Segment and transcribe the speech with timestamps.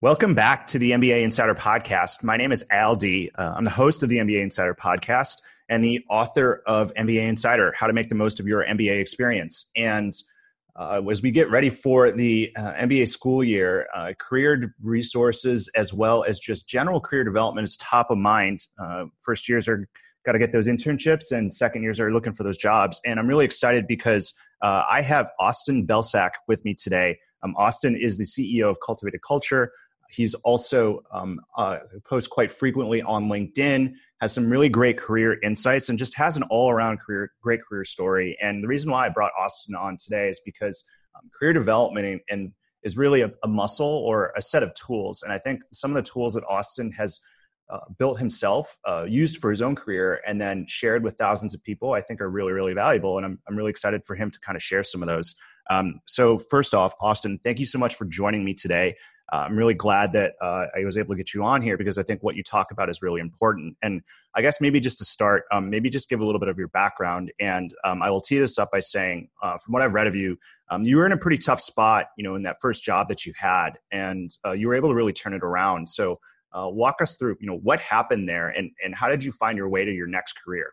[0.00, 2.22] Welcome back to the MBA Insider Podcast.
[2.22, 3.32] My name is Al Dea.
[3.34, 5.38] Uh, I'm the host of the MBA Insider Podcast
[5.68, 9.72] and the author of MBA Insider How to Make the Most of Your MBA Experience.
[9.74, 10.12] And
[10.76, 15.92] uh, as we get ready for the uh, MBA school year, uh, career resources as
[15.92, 18.68] well as just general career development is top of mind.
[18.80, 19.88] Uh, first years are
[20.24, 23.00] got to get those internships, and second years are looking for those jobs.
[23.04, 27.18] And I'm really excited because uh, I have Austin Belcak with me today.
[27.42, 29.72] Um, Austin is the CEO of Cultivated Culture.
[30.08, 35.88] He's also um, uh, posts quite frequently on LinkedIn, has some really great career insights,
[35.88, 38.36] and just has an all-around career, great career story.
[38.40, 40.82] And the reason why I brought Austin on today is because
[41.14, 45.22] um, career development and, and is really a, a, muscle or a set of tools.
[45.22, 47.20] And I think some of the tools that Austin has
[47.70, 51.62] uh, built himself, uh, used for his own career, and then shared with thousands of
[51.62, 53.18] people, I think are really, really valuable.
[53.18, 55.34] And I'm, I'm really excited for him to kind of share some of those.
[55.70, 58.96] Um, so, first off, Austin, thank you so much for joining me today
[59.30, 61.98] uh, I'm really glad that uh, I was able to get you on here because
[61.98, 63.76] I think what you talk about is really important.
[63.82, 64.00] And
[64.34, 66.68] I guess maybe just to start, um, maybe just give a little bit of your
[66.68, 67.30] background.
[67.38, 70.16] And um, I will tee this up by saying, uh, from what I've read of
[70.16, 70.38] you,
[70.70, 73.26] um, you were in a pretty tough spot, you know, in that first job that
[73.26, 75.88] you had, and uh, you were able to really turn it around.
[75.88, 76.18] So
[76.52, 79.56] uh, walk us through, you know, what happened there, and and how did you find
[79.56, 80.72] your way to your next career?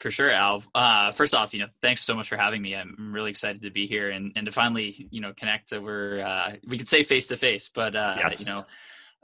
[0.00, 0.62] For sure, Al.
[0.74, 2.74] Uh, first off, you know, thanks so much for having me.
[2.74, 6.22] I'm really excited to be here and, and to finally, you know, connect over.
[6.22, 8.40] Uh, we could say face to face, but uh, yes.
[8.40, 8.66] you know,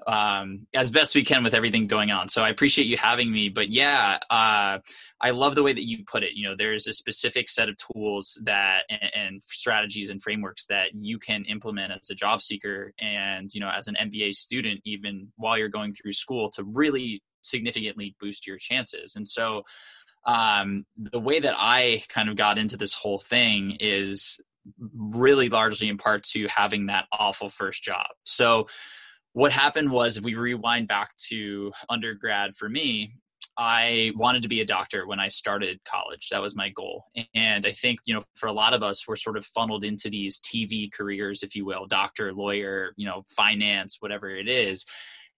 [0.06, 2.28] um, as best we can with everything going on.
[2.28, 3.50] So I appreciate you having me.
[3.50, 4.78] But yeah, uh,
[5.20, 6.30] I love the way that you put it.
[6.34, 10.88] You know, there's a specific set of tools that and, and, strategies and frameworks that
[10.94, 15.30] you can implement as a job seeker and you know as an MBA student, even
[15.36, 19.16] while you're going through school, to really significantly boost your chances.
[19.16, 19.62] And so
[20.24, 24.40] um, the way that I kind of got into this whole thing is
[24.80, 28.06] really largely in part to having that awful first job.
[28.24, 28.68] So,
[29.34, 33.14] what happened was, if we rewind back to undergrad for me,
[33.56, 36.28] I wanted to be a doctor when I started college.
[36.30, 37.04] That was my goal.
[37.34, 40.10] And I think, you know, for a lot of us, we're sort of funneled into
[40.10, 44.84] these TV careers, if you will doctor, lawyer, you know, finance, whatever it is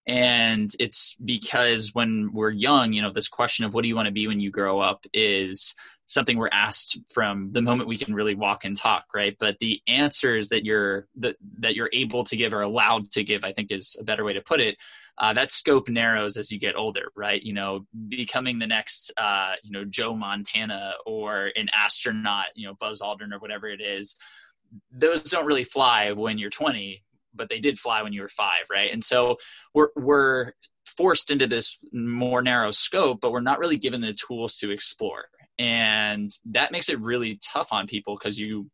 [0.07, 4.07] and it's because when we're young you know this question of what do you want
[4.07, 5.73] to be when you grow up is
[6.07, 9.35] something we're asked from the moment we can really walk and talk right?
[9.39, 13.43] But the answers that you're that, that you're able to give or allowed to give
[13.43, 14.77] i think is a better way to put it
[15.17, 17.41] uh, that scope narrows as you get older right?
[17.41, 22.75] You know becoming the next uh, you know joe montana or an astronaut you know
[22.79, 24.15] buzz aldrin or whatever it is
[24.91, 27.03] those don't really fly when you're 20
[27.35, 28.91] but they did fly when you were five, right?
[28.91, 29.37] And so
[29.73, 30.53] we're we're
[30.97, 35.25] forced into this more narrow scope, but we're not really given the tools to explore,
[35.59, 38.69] and that makes it really tough on people because you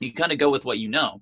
[0.00, 1.20] you kind of go with what you know.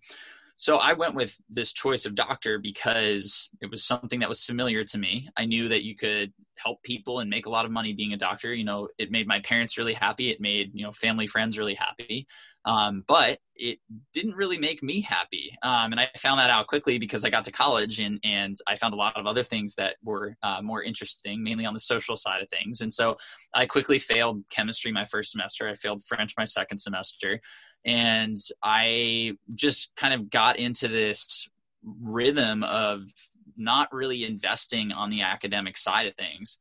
[0.56, 4.84] So I went with this choice of doctor because it was something that was familiar
[4.84, 5.28] to me.
[5.36, 8.16] I knew that you could help people and make a lot of money being a
[8.16, 8.54] doctor.
[8.54, 10.30] You know, it made my parents really happy.
[10.30, 12.26] It made, you know, family friends really happy.
[12.64, 13.78] Um, but it
[14.12, 15.56] didn't really make me happy.
[15.62, 18.76] Um, and I found that out quickly because I got to college and, and I
[18.76, 22.16] found a lot of other things that were uh, more interesting, mainly on the social
[22.16, 22.80] side of things.
[22.80, 23.16] And so
[23.54, 25.68] I quickly failed chemistry my first semester.
[25.68, 27.40] I failed French my second semester.
[27.84, 31.48] And I just kind of got into this
[31.84, 33.02] rhythm of
[33.62, 36.58] not really investing on the academic side of things.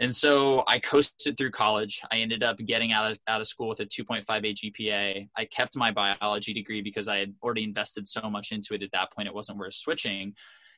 [0.00, 2.00] And so I coasted through college.
[2.10, 5.28] I ended up getting out of, out of school with a 2.58 GPA.
[5.36, 8.90] I kept my biology degree because I had already invested so much into it at
[8.92, 10.34] that point, it wasn't worth switching.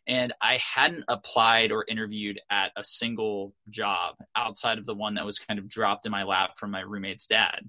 [0.06, 5.24] And I hadn't applied or interviewed at a single job outside of the one that
[5.24, 7.60] was kind of dropped in my lap from my roommate's dad.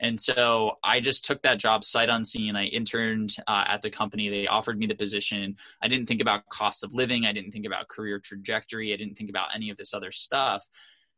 [0.00, 2.54] And so I just took that job sight unseen.
[2.56, 4.28] I interned uh, at the company.
[4.28, 5.56] They offered me the position.
[5.82, 7.24] I didn't think about cost of living.
[7.24, 8.92] I didn't think about career trajectory.
[8.92, 10.64] I didn't think about any of this other stuff.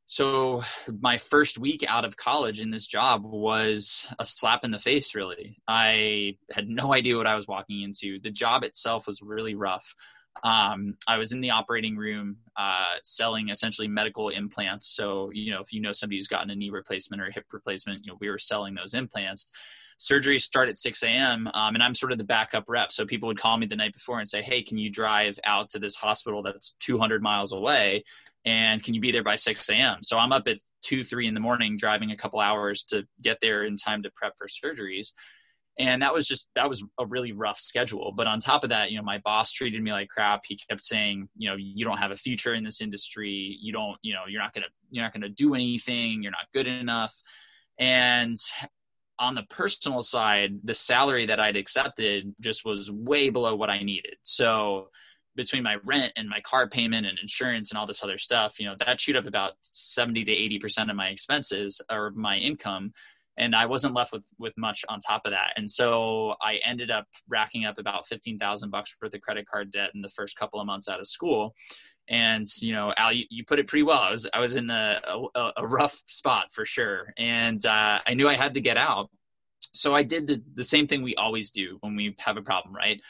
[0.06, 0.62] So
[1.00, 5.14] my first week out of college in this job was a slap in the face,
[5.14, 5.58] really.
[5.68, 8.18] I had no idea what I was walking into.
[8.18, 9.94] The job itself was really rough.
[10.42, 14.88] Um, I was in the operating room uh, selling essentially medical implants.
[14.88, 17.46] So, you know, if you know somebody who's gotten a knee replacement or a hip
[17.52, 19.46] replacement, you know, we were selling those implants.
[19.98, 21.46] Surgeries start at 6 a.m.
[21.52, 22.90] Um, and I'm sort of the backup rep.
[22.90, 25.68] So people would call me the night before and say, Hey, can you drive out
[25.70, 28.04] to this hospital that's 200 miles away?
[28.46, 29.98] And can you be there by 6 a.m.?
[30.02, 33.36] So I'm up at 2, 3 in the morning driving a couple hours to get
[33.42, 35.12] there in time to prep for surgeries
[35.80, 38.12] and that was just that was a really rough schedule.
[38.14, 40.42] But on top of that you know my boss treated me like crap.
[40.46, 43.56] He kept saying you know you don't have a future in this industry.
[43.60, 46.22] You don't you know you're not going to you're not going to do anything.
[46.22, 47.14] You're not good enough.
[47.78, 48.36] And
[49.18, 53.82] on the personal side the salary that i'd accepted just was way below what i
[53.82, 54.14] needed.
[54.22, 54.88] So
[55.36, 58.66] between my rent and my car payment and insurance and all this other stuff you
[58.66, 62.92] know that chewed up about 70 to 80 percent of my expenses or my income
[63.36, 65.52] and I wasn't left with with much on top of that.
[65.56, 69.70] And so I ended up racking up about fifteen thousand bucks worth of credit card
[69.70, 71.54] debt in the first couple of months out of school.
[72.08, 74.00] And you know, Al, you, you put it pretty well.
[74.00, 75.00] I was I was in a,
[75.34, 79.10] a, a rough spot for sure, and uh, I knew I had to get out.
[79.72, 82.74] So I did the, the same thing we always do when we have a problem,
[82.74, 83.00] right?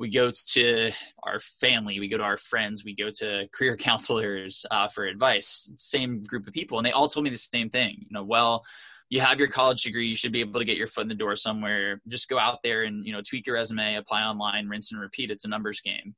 [0.00, 0.90] we go to
[1.24, 5.70] our family, we go to our friends, we go to career counselors uh, for advice.
[5.76, 7.98] Same group of people, and they all told me the same thing.
[8.00, 8.64] You know, well,
[9.10, 11.14] you have your college degree you should be able to get your foot in the
[11.14, 12.00] door somewhere.
[12.08, 15.30] Just go out there and you know tweak your resume apply online rinse and repeat.
[15.30, 16.14] It's a numbers game.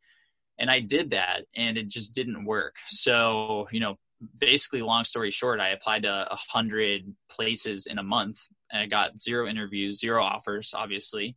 [0.59, 2.77] And i did that and it just didn't work.
[2.89, 3.97] So you know
[4.39, 8.39] basically long story short i applied to a hundred places in a month
[8.71, 11.35] and i got zero interviews zero offers obviously.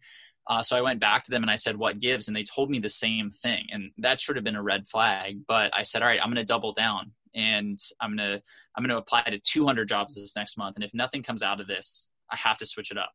[0.47, 2.69] Uh, so I went back to them and I said, "What gives?" And they told
[2.69, 5.39] me the same thing, and that should have been a red flag.
[5.47, 8.41] But I said, "All right, I'm going to double down and I'm gonna
[8.75, 10.75] I'm gonna apply to 200 jobs this next month.
[10.75, 13.11] And if nothing comes out of this, I have to switch it up.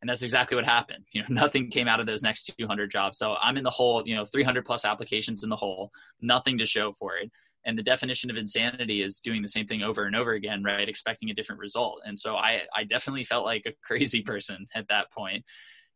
[0.00, 1.04] And that's exactly what happened.
[1.12, 3.18] You know, nothing came out of those next 200 jobs.
[3.18, 4.02] So I'm in the hole.
[4.06, 5.90] You know, 300 plus applications in the hole,
[6.20, 7.30] nothing to show for it.
[7.64, 10.88] And the definition of insanity is doing the same thing over and over again, right?
[10.88, 12.00] Expecting a different result.
[12.04, 15.44] And so I I definitely felt like a crazy person at that point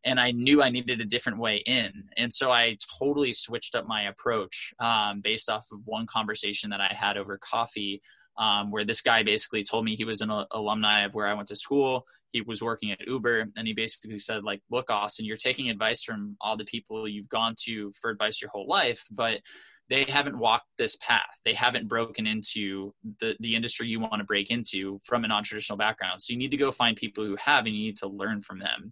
[0.03, 1.91] and I knew I needed a different way in.
[2.17, 6.81] And so I totally switched up my approach um, based off of one conversation that
[6.81, 8.01] I had over coffee,
[8.37, 11.47] um, where this guy basically told me he was an alumni of where I went
[11.49, 12.05] to school.
[12.31, 16.03] He was working at Uber, and he basically said, like, look, Austin, you're taking advice
[16.03, 19.39] from all the people you've gone to for advice your whole life, but
[19.89, 21.21] they haven't walked this path.
[21.45, 25.77] They haven't broken into the, the industry you want to break into from a non-traditional
[25.77, 26.21] background.
[26.21, 28.59] So you need to go find people who have and you need to learn from
[28.59, 28.91] them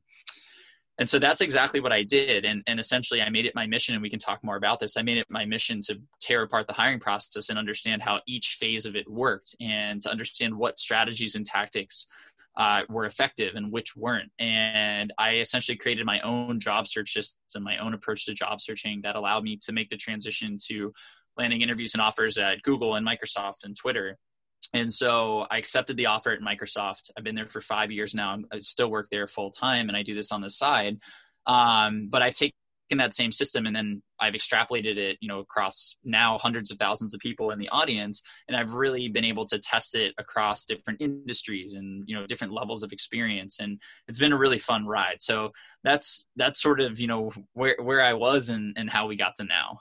[0.97, 2.45] and so that's exactly what i did.
[2.45, 4.97] And, and essentially i made it my mission and we can talk more about this.
[4.97, 8.57] I made it my mission to tear apart the hiring process and understand how each
[8.59, 12.07] phase of it worked and to understand what strategies and tactics
[12.57, 14.31] uh, were effective and which weren't.
[14.39, 19.01] And i essentially created my own job search system my own approach to job searching
[19.03, 20.93] that allowed me to make the transition to
[21.37, 24.17] landing interviews and offers at google and microsoft and twitter
[24.73, 27.11] and so I accepted the offer at Microsoft.
[27.17, 28.37] I've been there for five years now.
[28.51, 30.97] I still work there full time, and I do this on the side.
[31.47, 32.53] Um, but I've taken
[32.97, 37.13] that same system and then I've extrapolated it, you know, across now hundreds of thousands
[37.13, 41.01] of people in the audience, and I've really been able to test it across different
[41.01, 45.21] industries and you know different levels of experience, and it's been a really fun ride.
[45.21, 45.51] So
[45.83, 49.35] that's that's sort of you know where where I was and and how we got
[49.37, 49.79] to now.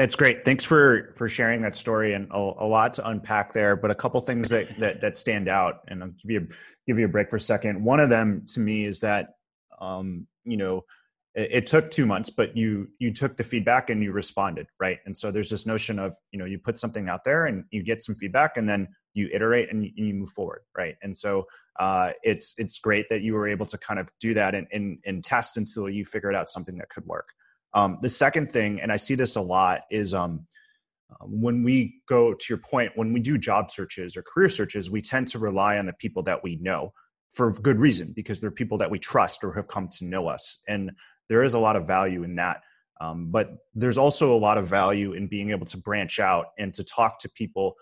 [0.00, 0.46] That's great.
[0.46, 3.76] Thanks for for sharing that story and a, a, lot to unpack there.
[3.76, 6.54] But a couple things that that that stand out, and I'll give you a,
[6.86, 7.84] give you a break for a second.
[7.84, 9.34] One of them to me is that
[9.78, 10.86] um, you know
[11.34, 15.00] it, it, took two months, but you you took the feedback and you responded, right?
[15.04, 17.82] And so there's this notion of you know you put something out there and you
[17.82, 20.94] get some feedback, and then you iterate and you, and you move forward, right?
[21.02, 21.44] And so
[21.78, 24.96] uh, it's it's great that you were able to kind of do that and, and
[25.04, 27.34] and test until you figured out something that could work.
[27.72, 30.46] Um, the second thing, and I see this a lot, is um,
[31.22, 35.02] when we go to your point, when we do job searches or career searches, we
[35.02, 36.92] tend to rely on the people that we know
[37.32, 40.60] for good reason because they're people that we trust or have come to know us.
[40.68, 40.90] And
[41.28, 42.62] there is a lot of value in that.
[43.00, 46.74] Um, but there's also a lot of value in being able to branch out and
[46.74, 47.76] to talk to people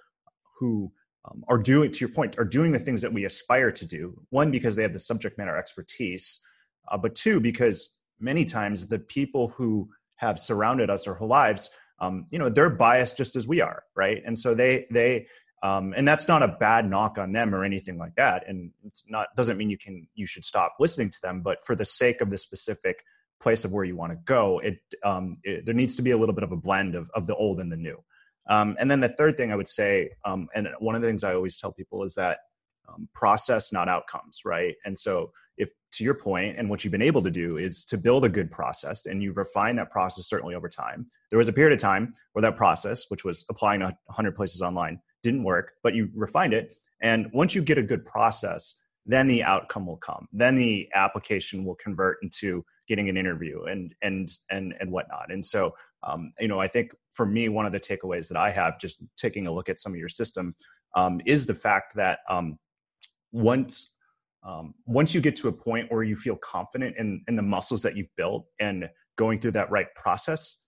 [0.59, 0.93] who
[1.25, 4.21] um, are doing, to your point, are doing the things that we aspire to do.
[4.31, 6.41] One, because they have the subject matter expertise,
[6.89, 7.91] uh, but two, because
[8.21, 11.71] many times the people who have surrounded us our whole lives
[12.01, 14.23] um, you know they're biased just as we are right?
[14.25, 15.27] And so they they
[15.63, 18.49] um, and that's not a bad knock on them or anything like that.
[18.49, 21.75] And it's not doesn't mean you can you should stop listening to them but for
[21.75, 23.05] the sake of the specific
[23.41, 26.17] place of where you want to go it, um, it there needs to be a
[26.17, 28.03] little bit of a blend of, of the old and the new.
[28.49, 31.23] Um, and then the third thing i would say um, and one of the things
[31.23, 32.39] i always tell people is that
[32.89, 34.75] um, process, not outcomes, right?
[34.85, 37.99] And so, if to your point, and what you've been able to do is to
[37.99, 41.07] build a good process, and you refine that process certainly over time.
[41.31, 44.63] There was a period of time where that process, which was applying to 100 places
[44.63, 46.75] online, didn't work, but you refined it.
[47.03, 48.77] And once you get a good process,
[49.07, 50.29] then the outcome will come.
[50.33, 55.33] Then the application will convert into getting an interview and and and and whatnot.
[55.33, 58.51] And so, um, you know, I think for me, one of the takeaways that I
[58.51, 60.55] have just taking a look at some of your system
[60.95, 62.59] um, is the fact that um,
[63.33, 63.95] once
[64.45, 67.83] um, once you get to a point where you feel confident in in the muscles
[67.83, 70.63] that you've built and going through that right process,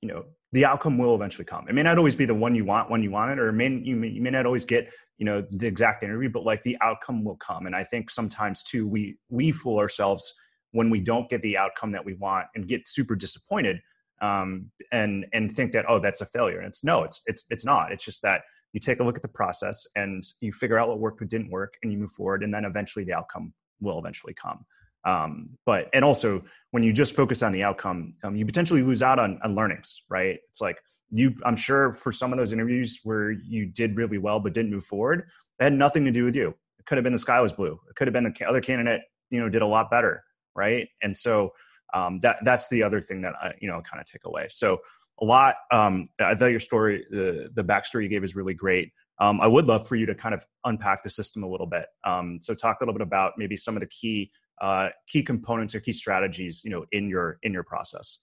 [0.00, 1.68] you know, the outcome will eventually come.
[1.68, 3.52] It may not always be the one you want when you want it, or it
[3.54, 6.62] may you may, you may not always get you know the exact interview, but like
[6.62, 7.66] the outcome will come.
[7.66, 10.32] And I think sometimes too we we fool ourselves
[10.72, 13.80] when we don't get the outcome that we want and get super disappointed
[14.20, 16.58] um, and and think that oh that's a failure.
[16.58, 17.92] And it's no, it's it's it's not.
[17.92, 18.42] It's just that
[18.76, 21.50] you take a look at the process and you figure out what worked, what didn't
[21.50, 24.66] work, and you move forward, and then eventually the outcome will eventually come.
[25.06, 29.02] Um, but and also when you just focus on the outcome, um, you potentially lose
[29.02, 30.38] out on, on learnings, right?
[30.50, 30.76] It's like
[31.10, 34.72] you, I'm sure for some of those interviews where you did really well but didn't
[34.72, 35.20] move forward,
[35.58, 36.48] it had nothing to do with you.
[36.78, 37.80] It could have been the sky was blue.
[37.88, 40.22] It could have been the other candidate, you know, did a lot better,
[40.54, 40.86] right?
[41.02, 41.52] And so
[41.94, 44.48] um, that that's the other thing that I, you know, kind of take away.
[44.50, 44.80] So
[45.20, 45.56] a lot.
[45.70, 48.92] Um, I thought your story, the the backstory you gave is really great.
[49.18, 51.86] Um, I would love for you to kind of unpack the system a little bit.
[52.04, 54.30] Um, so talk a little bit about maybe some of the key
[54.60, 58.20] uh, key components or key strategies you know in your in your process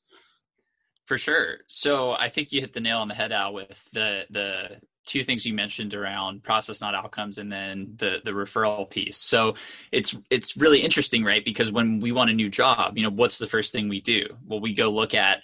[1.05, 4.23] for sure so i think you hit the nail on the head out with the
[4.29, 4.69] the
[5.05, 9.53] two things you mentioned around process not outcomes and then the the referral piece so
[9.91, 13.38] it's it's really interesting right because when we want a new job you know what's
[13.38, 15.43] the first thing we do well we go look at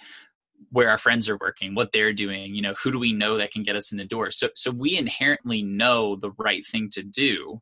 [0.70, 3.50] where our friends are working what they're doing you know who do we know that
[3.50, 4.30] can get us in the door?
[4.30, 7.60] So so we inherently know the right thing to do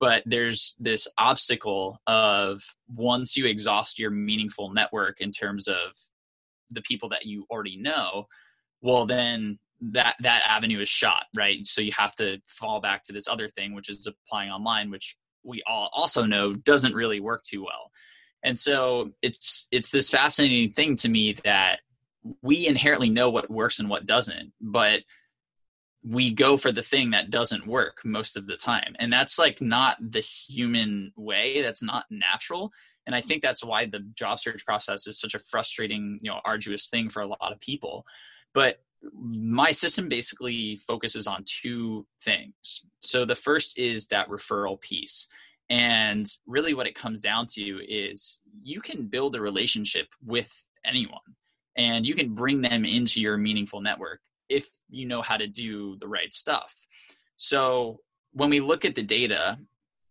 [0.00, 5.92] but there's this obstacle of once you exhaust your meaningful network in terms of
[6.70, 8.26] the people that you already know
[8.82, 11.66] well then that that avenue is shot right?
[11.66, 15.16] So you have to fall back to this other thing which is applying online which
[15.44, 17.90] we all also know doesn't really work too well.
[18.42, 21.80] And so it's it's this fascinating thing to me that
[22.42, 25.00] we inherently know what works and what doesn't but
[26.04, 28.94] we go for the thing that doesn't work most of the time.
[28.98, 31.62] And that's like not the human way.
[31.62, 32.70] That's not natural.
[33.06, 36.40] And i think that's why the job search process is such a frustrating you know
[36.44, 38.06] arduous thing for a lot of people.
[38.52, 38.78] But
[39.12, 42.82] my system basically focuses on two things.
[43.00, 45.28] So the first is that referral piece.
[45.68, 51.20] And really what it comes down to is you can build a relationship with anyone
[51.76, 55.96] and you can bring them into your meaningful network if you know how to do
[56.00, 56.74] the right stuff.
[57.36, 58.00] So
[58.32, 59.58] when we look at the data,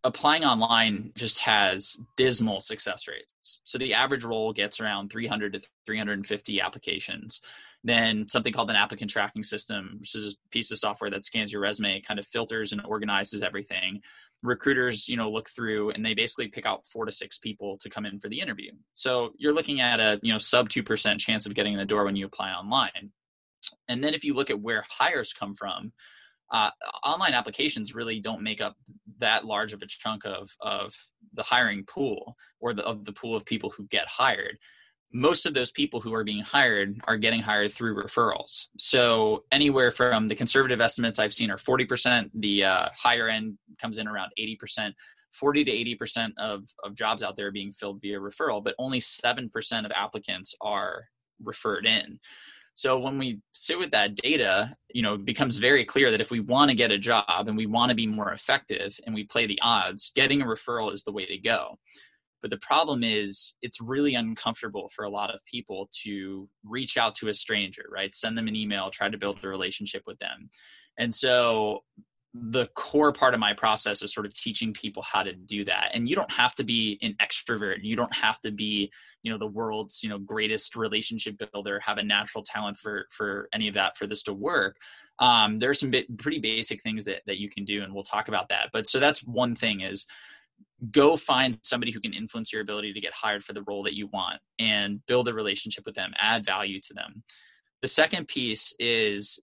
[0.03, 3.59] applying online just has dismal success rates.
[3.63, 7.41] So the average role gets around 300 to 350 applications.
[7.85, 11.51] Then something called an applicant tracking system, which is a piece of software that scans
[11.51, 14.01] your resume, kind of filters and organizes everything.
[14.41, 17.89] Recruiters, you know, look through and they basically pick out four to six people to
[17.89, 18.71] come in for the interview.
[18.93, 21.85] So you're looking at a you know sub two percent chance of getting in the
[21.85, 23.11] door when you apply online.
[23.87, 25.91] And then if you look at where hires come from,
[26.53, 26.69] uh,
[27.03, 28.75] online applications really don't make up
[29.19, 30.95] that large of a chunk of of
[31.33, 34.57] the hiring pool or the, of the pool of people who get hired.
[35.11, 38.65] Most of those people who are being hired are getting hired through referrals.
[38.77, 43.99] So anywhere from the conservative estimates I've seen are 40%, the uh, higher end comes
[43.99, 44.91] in around 80%.
[45.33, 49.49] 40 to 80% of, of jobs out there being filled via referral, but only 7%
[49.85, 51.05] of applicants are
[51.43, 52.19] referred in.
[52.75, 56.31] So when we sit with that data, you know, it becomes very clear that if
[56.31, 59.25] we want to get a job and we want to be more effective and we
[59.25, 61.77] play the odds, getting a referral is the way to go.
[62.41, 67.15] But the problem is it's really uncomfortable for a lot of people to reach out
[67.15, 68.13] to a stranger, right?
[68.13, 70.49] Send them an email, try to build a relationship with them.
[70.97, 71.83] And so
[72.33, 75.91] the core part of my process is sort of teaching people how to do that.
[75.93, 77.83] And you don't have to be an extrovert.
[77.83, 81.97] You don't have to be you know the world's you know greatest relationship builder have
[81.97, 84.77] a natural talent for for any of that for this to work.
[85.19, 88.03] Um, there are some bit, pretty basic things that that you can do and we'll
[88.03, 88.69] talk about that.
[88.73, 90.05] But so that's one thing is
[90.91, 93.93] go find somebody who can influence your ability to get hired for the role that
[93.93, 97.23] you want and build a relationship with them add value to them.
[97.81, 99.39] The second piece is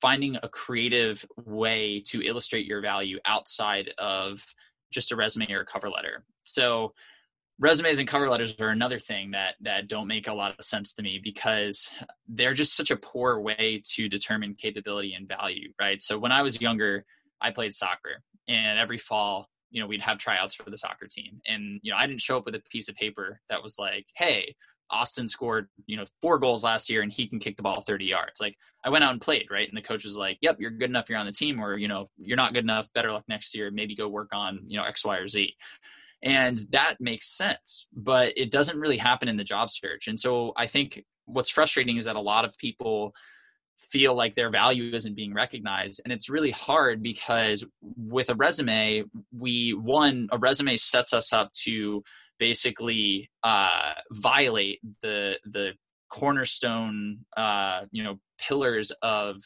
[0.00, 4.44] finding a creative way to illustrate your value outside of
[4.90, 6.24] just a resume or a cover letter.
[6.44, 6.94] So
[7.58, 10.94] resumes and cover letters are another thing that that don't make a lot of sense
[10.94, 11.90] to me because
[12.28, 16.00] they're just such a poor way to determine capability and value, right?
[16.02, 17.04] So when I was younger,
[17.40, 21.40] I played soccer and every fall you know we'd have tryouts for the soccer team
[21.46, 24.06] and you know i didn't show up with a piece of paper that was like
[24.16, 24.54] hey
[24.90, 28.04] austin scored you know four goals last year and he can kick the ball 30
[28.04, 28.40] yards.
[28.40, 29.68] Like i went out and played right?
[29.68, 31.08] And the coach was like yep you're good enough.
[31.08, 32.92] You're on the team or you know you're not good enough.
[32.92, 33.70] Better luck next year.
[33.70, 35.54] Maybe go work on you know x y or z.
[36.22, 40.08] And that makes sense but it doesn't really happen in the job search.
[40.08, 43.14] And so i think what's frustrating is that a lot of people
[43.80, 46.00] feel like their value isn't being recognized.
[46.04, 47.64] And it's really hard because
[47.96, 49.04] with a resume
[49.36, 52.02] we one a resume sets us up to
[52.40, 55.70] basically uh, violate the the
[56.10, 59.36] cornerstone uh, you know pillars of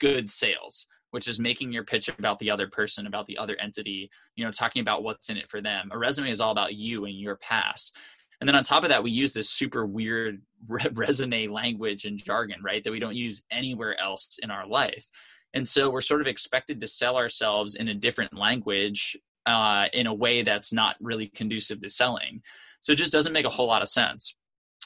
[0.00, 4.10] good sales which is making your pitch about the other person about the other entity
[4.34, 7.04] you know talking about what's in it for them a resume is all about you
[7.04, 7.96] and your past
[8.40, 12.22] and then on top of that, we use this super weird re- resume language and
[12.22, 12.82] jargon, right?
[12.84, 15.06] That we don't use anywhere else in our life.
[15.54, 19.16] And so we're sort of expected to sell ourselves in a different language
[19.46, 22.42] uh, in a way that's not really conducive to selling.
[22.80, 24.34] So it just doesn't make a whole lot of sense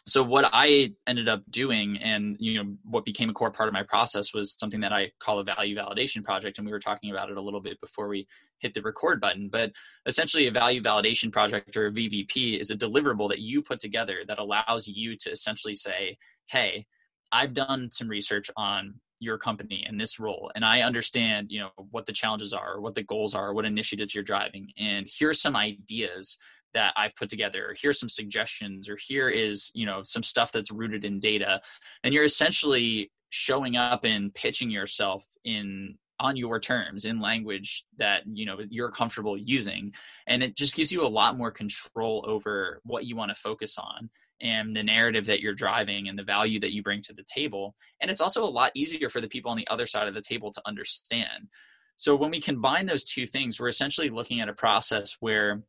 [0.07, 3.73] so what i ended up doing and you know what became a core part of
[3.73, 7.11] my process was something that i call a value validation project and we were talking
[7.11, 8.27] about it a little bit before we
[8.59, 9.71] hit the record button but
[10.07, 14.19] essentially a value validation project or a vvp is a deliverable that you put together
[14.27, 16.17] that allows you to essentially say
[16.47, 16.85] hey
[17.31, 21.71] i've done some research on your company and this role and i understand you know
[21.91, 25.57] what the challenges are what the goals are what initiatives you're driving and here's some
[25.57, 26.39] ideas
[26.75, 30.53] that I've put together, or here's some suggestions, or here is, you know, some stuff
[30.53, 31.61] that's rooted in data.
[32.03, 38.23] And you're essentially showing up and pitching yourself in on your terms in language that
[38.27, 39.93] you know you're comfortable using
[40.29, 43.77] and it just gives you a lot more control over what you want to focus
[43.77, 44.09] on
[44.43, 47.75] and the narrative that you're driving and the value that you bring to the table
[48.01, 50.23] and it's also a lot easier for the people on the other side of the
[50.23, 51.49] table to understand
[51.97, 55.63] so when we combine those two things we're essentially looking at a process where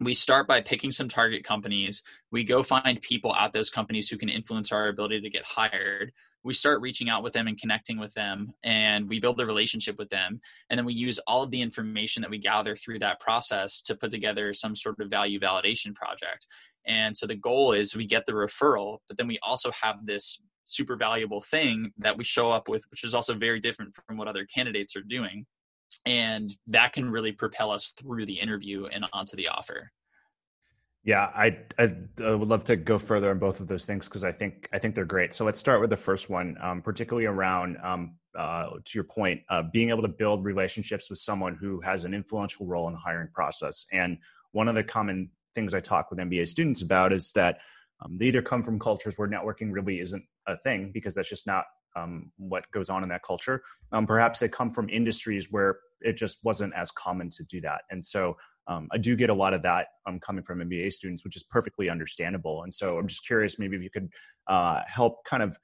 [0.00, 2.02] we start by picking some target companies.
[2.30, 6.12] We go find people at those companies who can influence our ability to get hired.
[6.44, 9.98] We start reaching out with them and connecting with them, and we build a relationship
[9.98, 10.40] with them.
[10.70, 13.96] And then we use all of the information that we gather through that process to
[13.96, 16.46] put together some sort of value validation project.
[16.86, 20.40] And so the goal is we get the referral, but then we also have this
[20.64, 24.28] super valuable thing that we show up with, which is also very different from what
[24.28, 25.46] other candidates are doing.
[26.04, 29.90] And that can really propel us through the interview and onto the offer.
[31.04, 31.94] Yeah i i,
[32.24, 34.78] I would love to go further on both of those things because i think i
[34.78, 35.32] think they're great.
[35.32, 39.40] So let's start with the first one um, particularly around um, uh, to your point
[39.48, 43.00] uh, being able to build relationships with someone who has an influential role in the
[43.00, 43.86] hiring process.
[43.92, 44.18] And
[44.52, 47.58] one of the common things i talk with mba students about is that
[48.04, 51.46] um, they either come from cultures where networking really isn't a thing because that's just
[51.46, 51.64] not
[51.96, 53.62] um, what goes on in that culture.
[53.90, 57.82] Um, perhaps they come from industries where it just wasn't as common to do that.
[57.90, 58.36] And so
[58.68, 61.42] um, I do get a lot of that um, coming from MBA students, which is
[61.42, 62.64] perfectly understandable.
[62.64, 64.10] And so I'm just curious, maybe if you could
[64.46, 65.56] uh, help kind of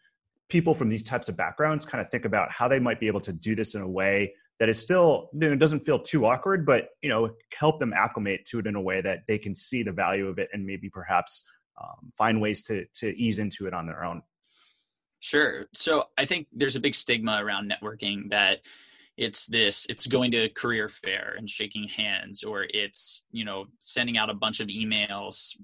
[0.48, 3.20] people from these types of backgrounds kind of think about how they might be able
[3.20, 6.64] to do this in a way that is still you know, doesn't feel too awkward,
[6.64, 9.82] but you know help them acclimate to it in a way that they can see
[9.82, 11.42] the value of it and maybe perhaps
[11.82, 14.22] um, find ways to to ease into it on their own.
[15.18, 15.66] Sure.
[15.74, 18.60] So I think there's a big stigma around networking that
[19.16, 23.66] it's this it's going to a career fair and shaking hands or it's you know
[23.80, 25.56] sending out a bunch of emails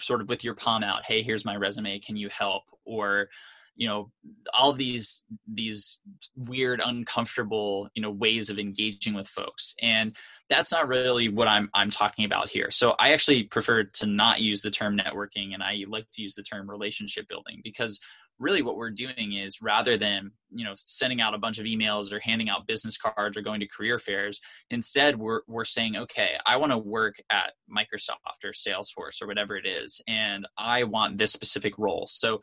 [0.00, 3.28] sort of with your palm out hey here's my resume can you help or
[3.76, 4.10] you know
[4.52, 5.98] all these these
[6.36, 9.74] weird uncomfortable you know ways of engaging with folks.
[9.82, 10.16] And
[10.50, 12.70] that's not really what i'm i'm talking about here.
[12.70, 16.34] So i actually prefer to not use the term networking and i like to use
[16.34, 17.98] the term relationship building because
[18.40, 22.12] really what we're doing is rather than you know sending out a bunch of emails
[22.12, 26.30] or handing out business cards or going to career fairs instead we're we're saying okay
[26.44, 31.16] i want to work at microsoft or salesforce or whatever it is and i want
[31.16, 32.06] this specific role.
[32.08, 32.40] So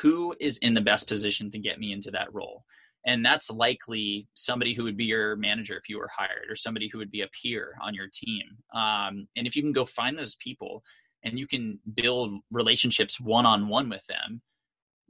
[0.00, 2.64] who is in the best position to get me into that role.
[3.06, 6.88] And that's likely somebody who would be your manager if you were hired or somebody
[6.88, 8.42] who would be a peer on your team.
[8.74, 10.82] Um, and if you can go find those people
[11.22, 14.40] and you can build relationships one-on-one with them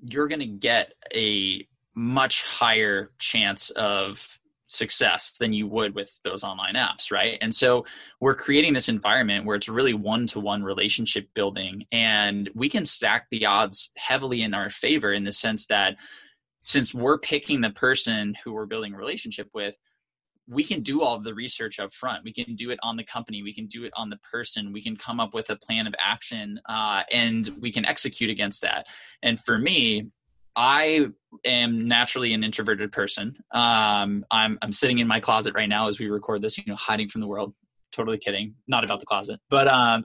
[0.02, 6.42] you're going to get a much higher chance of success than you would with those
[6.42, 7.38] online apps, right?
[7.40, 7.84] And so
[8.20, 12.84] we're creating this environment where it's really one to one relationship building, and we can
[12.84, 15.96] stack the odds heavily in our favor in the sense that
[16.62, 19.74] since we're picking the person who we're building a relationship with,
[20.46, 22.24] we can do all of the research up front.
[22.24, 23.42] We can do it on the company.
[23.42, 24.72] We can do it on the person.
[24.72, 28.62] We can come up with a plan of action uh, and we can execute against
[28.62, 28.86] that.
[29.22, 30.10] And for me,
[30.56, 31.06] I
[31.44, 33.36] am naturally an introverted person.
[33.52, 36.76] Um, I'm I'm sitting in my closet right now as we record this, you know,
[36.76, 37.54] hiding from the world.
[37.92, 40.04] Totally kidding, not about the closet, but um,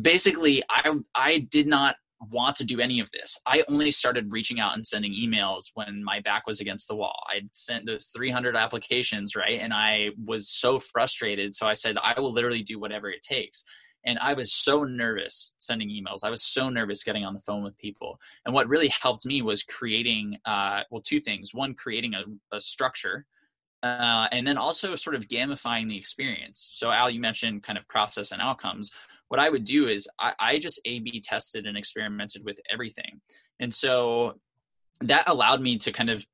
[0.00, 1.96] basically, I I did not
[2.30, 3.38] want to do any of this.
[3.46, 7.24] I only started reaching out and sending emails when my back was against the wall.
[7.28, 9.60] I sent those 300 applications, right?
[9.60, 11.54] And I was so frustrated.
[11.54, 13.62] So I said, I will literally do whatever it takes.
[14.08, 16.24] And I was so nervous sending emails.
[16.24, 18.18] I was so nervous getting on the phone with people.
[18.44, 21.52] And what really helped me was creating, uh, well, two things.
[21.52, 22.22] One, creating a,
[22.56, 23.26] a structure.
[23.82, 26.58] Uh, and then also sort of gamifying the experience.
[26.72, 28.90] So, Al, you mentioned kind of process and outcomes
[29.28, 33.20] what I would do is I, I just A B tested and experimented with everything.
[33.60, 34.40] And so
[35.02, 36.26] that allowed me to kind of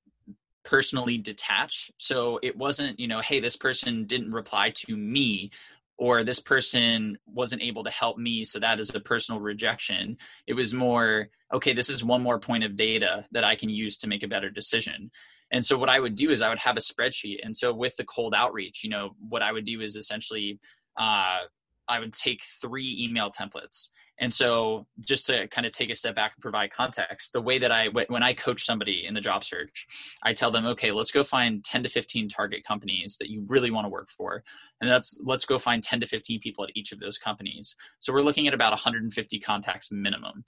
[0.65, 1.91] personally detach.
[1.99, 5.51] So it wasn't, you know, hey, this person didn't reply to me
[5.97, 8.45] or this person wasn't able to help me.
[8.45, 10.17] So that is a personal rejection.
[10.47, 13.99] It was more, okay, this is one more point of data that I can use
[13.99, 15.11] to make a better decision.
[15.53, 17.39] And so what I would do is I would have a spreadsheet.
[17.45, 20.59] And so with the cold outreach, you know, what I would do is essentially
[20.99, 21.41] uh,
[21.89, 23.89] I would take three email templates.
[24.19, 27.59] And so, just to kind of take a step back and provide context, the way
[27.59, 29.87] that I, when I coach somebody in the job search,
[30.23, 33.73] I tell them, okay, let's go find 10 to 15 target companies that you really
[33.73, 34.45] want to work for.
[34.81, 37.75] And that's, let's go find 10 to 15 people at each of those companies.
[37.99, 40.45] So, we're looking at about 150 contacts minimum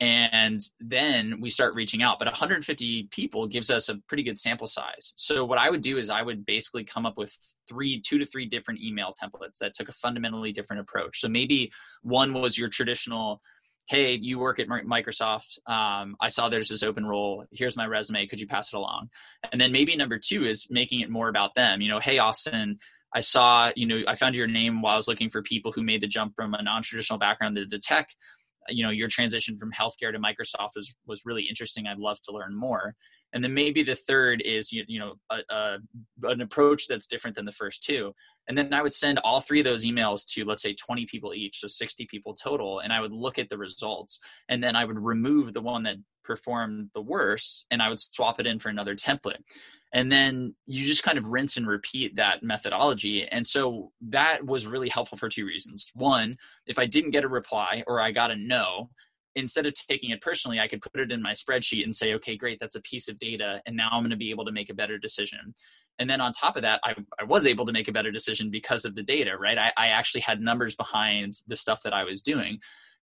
[0.00, 4.66] and then we start reaching out but 150 people gives us a pretty good sample
[4.66, 5.12] size.
[5.16, 7.36] So what i would do is i would basically come up with
[7.68, 11.20] three two to three different email templates that took a fundamentally different approach.
[11.20, 11.70] So maybe
[12.02, 13.40] one was your traditional
[13.86, 17.44] hey you work at microsoft um, i saw there's this open role.
[17.50, 18.26] Here's my resume.
[18.26, 19.10] Could you pass it along?
[19.52, 21.80] And then maybe number two is making it more about them.
[21.80, 22.78] You know hey austin
[23.12, 25.82] I saw, you know, I found your name while I was looking for people who
[25.82, 28.08] made the jump from a non-traditional background to the tech
[28.68, 31.86] you know your transition from healthcare to microsoft was was really interesting.
[31.86, 32.94] I'd love to learn more.
[33.32, 35.78] And then maybe the third is you, you know a, a,
[36.24, 38.14] an approach that's different than the first two.
[38.48, 41.34] And then i would send all three of those emails to let's say 20 people
[41.34, 44.18] each so 60 people total and i would look at the results.
[44.48, 48.40] And then i would remove the one that performed the worst and i would swap
[48.40, 49.40] it in for another template
[49.92, 53.26] and then you just kind of rinse and repeat that methodology.
[53.26, 55.90] And so that was really helpful for two reasons.
[55.94, 58.88] One if i didn't get a reply or i got a no
[59.34, 62.36] instead of taking it personally i could put it in my spreadsheet and say okay
[62.36, 64.70] great that's a piece of data and now i'm going to be able to make
[64.70, 65.54] a better decision.
[65.98, 68.50] And then on top of that I, I was able to make a better decision
[68.50, 69.58] because of the data right?
[69.58, 72.58] I, I actually had numbers behind the stuff that i was doing.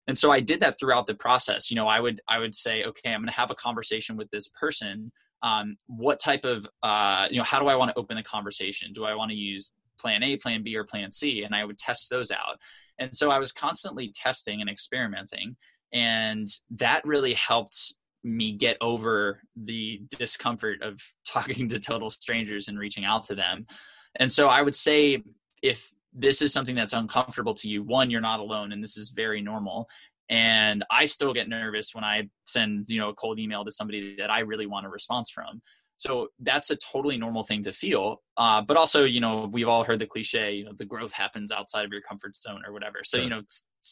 [0.08, 1.70] And so i did that throughout the process.
[1.70, 4.30] You know i would i would say okay i'm going to have a conversation with
[4.32, 5.12] this person
[5.46, 8.92] um, what type of uh, you know how do i want to open the conversation?
[8.94, 11.44] Do i want to use plan a plan b or plan c?
[11.44, 12.60] And i would test those out.
[12.98, 15.56] And so i was constantly testing and experimenting
[15.94, 22.80] and that really helped me get over the discomfort of talking to total strangers and
[22.80, 23.68] reaching out to them.
[24.16, 25.22] And so i would say
[25.62, 29.10] if this is something that's uncomfortable to you one you're not alone and this is
[29.12, 29.88] very normal
[30.30, 34.16] and i still get nervous when i send you know a cold email to somebody
[34.18, 35.62] that i really want a response from.
[35.98, 38.22] So that's a totally normal thing to feel.
[38.38, 41.52] Uh, but also you know we've all heard the cliche you know the growth happens
[41.52, 42.98] outside of your comfort zone or whatever.
[43.04, 43.42] So you know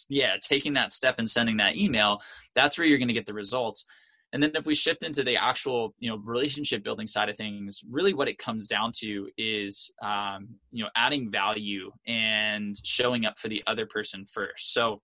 [0.10, 2.20] yeah taking that step and sending that email
[2.56, 3.86] that's where you're going to get the results.
[4.34, 7.82] And then if we shift into the actual you know relationship building side of things
[7.90, 13.38] really what it comes down to is um, you know adding value and showing up
[13.38, 14.74] for the other person first.
[14.74, 15.02] So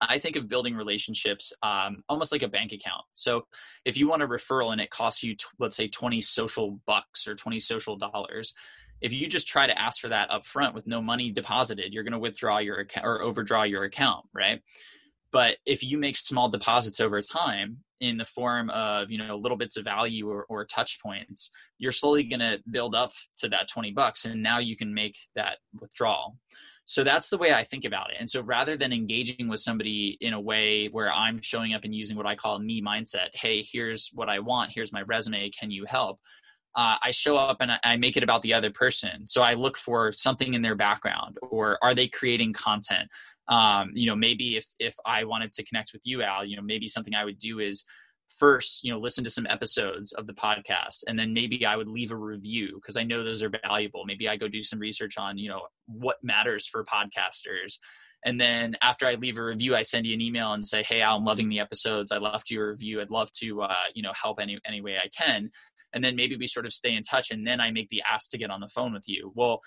[0.00, 3.02] I think of building relationships um, almost like a bank account.
[3.14, 3.46] So
[3.84, 7.26] if you want a referral and it costs you, t- let's say, 20 social bucks
[7.26, 8.54] or 20 social dollars,
[9.00, 12.02] if you just try to ask for that up front with no money deposited, you're
[12.02, 14.60] going to withdraw your account or overdraw your account, right?
[15.32, 19.56] But if you make small deposits over time in the form of you know little
[19.56, 23.68] bits of value or, or touch points, you're slowly going to build up to that
[23.68, 26.36] 20 bucks, and now you can make that withdrawal.
[26.86, 28.16] So that's the way I think about it.
[28.18, 31.94] And so rather than engaging with somebody in a way where I'm showing up and
[31.94, 35.70] using what I call me mindset, hey, here's what I want, here's my resume, can
[35.70, 36.20] you help?
[36.76, 39.26] Uh, I show up and I make it about the other person.
[39.26, 43.08] So I look for something in their background, or are they creating content?
[43.48, 46.62] Um, you know, maybe if if I wanted to connect with you, Al, you know,
[46.62, 47.84] maybe something I would do is
[48.38, 51.88] first you know listen to some episodes of the podcast and then maybe i would
[51.88, 54.04] leave a review because i know those are valuable.
[54.04, 57.78] Maybe i go do some research on you know what matters for podcasters.
[58.24, 61.02] And then after i leave a review i send you an email and say hey
[61.02, 62.12] i'm loving the episodes.
[62.12, 63.00] I left you a review.
[63.00, 65.50] I'd love to uh, you know help any any way i can.
[65.92, 68.30] And then maybe we sort of stay in touch and then i make the ask
[68.30, 69.32] to get on the phone with you.
[69.34, 69.60] Well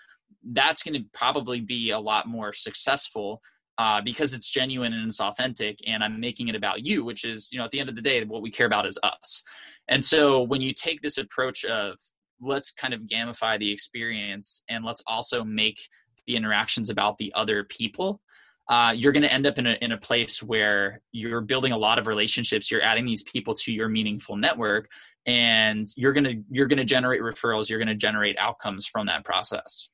[0.52, 3.42] that's going to probably be a lot more successful
[3.80, 7.50] uh, because it's genuine and it's authentic and i'm making it about you which is
[7.52, 9.44] you know at the end of the day what we care about is us.
[9.88, 11.96] And so when you take this approach of
[12.42, 15.80] let's kind of gamify the experience and let's also make
[16.28, 18.22] the interactions about the other people
[18.70, 21.78] uh, you're going to end up in a, in a place where you're building a
[21.78, 24.90] lot of relationships you're adding these people to your meaningful network
[25.26, 29.08] and you're going to you're going to generate referrals you're going to generate outcomes from
[29.08, 29.90] that process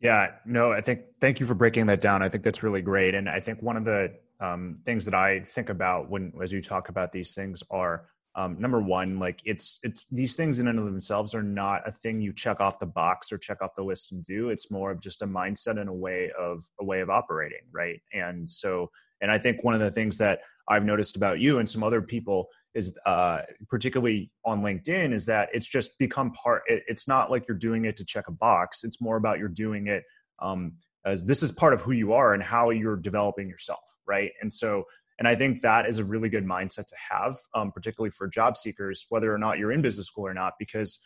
[0.00, 2.22] yeah, no, I think thank you for breaking that down.
[2.22, 3.14] I think that's really great.
[3.14, 6.60] And I think one of the um, things that I think about when, as you
[6.60, 10.78] talk about these things, are um, number one, like it's it's these things in and
[10.78, 13.82] of themselves are not a thing you check off the box or check off the
[13.82, 14.50] list and do.
[14.50, 17.98] It's more of just a mindset and a way of a way of operating, right?
[18.12, 18.90] And so,
[19.22, 22.02] and I think one of the things that I've noticed about you and some other
[22.02, 26.62] people is uh, particularly on LinkedIn is that it's just become part.
[26.66, 28.84] It, it's not like you're doing it to check a box.
[28.84, 30.04] It's more about you're doing it
[30.40, 30.74] um,
[31.06, 34.30] as this is part of who you are and how you're developing yourself, right?
[34.42, 34.84] And so,
[35.18, 38.58] and I think that is a really good mindset to have, um, particularly for job
[38.58, 41.00] seekers, whether or not you're in business school or not, because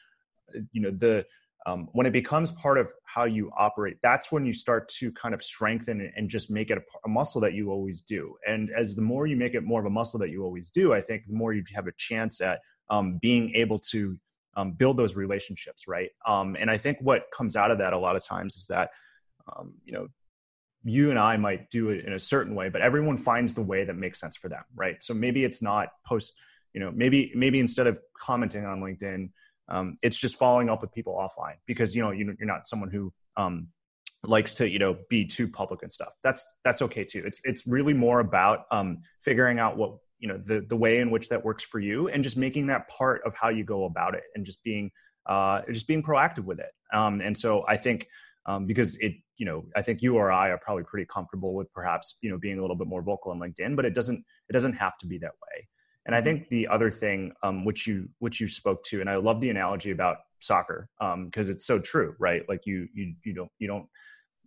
[0.73, 1.25] you know the
[1.67, 5.35] um, when it becomes part of how you operate that's when you start to kind
[5.35, 8.35] of strengthen and just make it a, a, muscle that you always do.
[8.47, 10.93] And as the more you make it more of a muscle that you always do
[10.93, 14.17] i think the more you have a chance at um, being able to
[14.57, 16.11] um, build those relationships right?
[16.27, 18.91] Um, and i think what comes out of that a lot of times is that
[19.55, 20.09] um, you know
[20.83, 23.85] you and i might do it in a certain way but everyone finds the way
[23.85, 25.03] that makes sense for them right?
[25.03, 26.35] So maybe it's not post
[26.73, 29.31] you know maybe maybe instead of commenting on linkedin
[29.71, 32.91] um, it's just following up with people offline because you know you, are not someone
[32.91, 33.69] who um,
[34.25, 36.13] likes to you know be too public and stuff.
[36.23, 37.23] That's that's okay too.
[37.25, 41.11] It's it's really more about um, figuring out what you know the the way in
[41.11, 44.15] which that works for you and just making that part of how you go about
[44.15, 44.91] it and just being
[45.27, 46.71] uh, just being proactive with it.
[46.93, 48.07] Um, and so I think
[48.47, 51.73] um, because it you know I think you or I are probably pretty comfortable with
[51.73, 54.53] perhaps you know being a little bit more vocal on LinkedIn, but it doesn't it
[54.53, 55.69] doesn't have to be that way.
[56.07, 59.17] And I think the other thing um, which you which you spoke to, and I
[59.17, 62.43] love the analogy about soccer because um, it's so true, right?
[62.49, 63.87] Like you you you don't you don't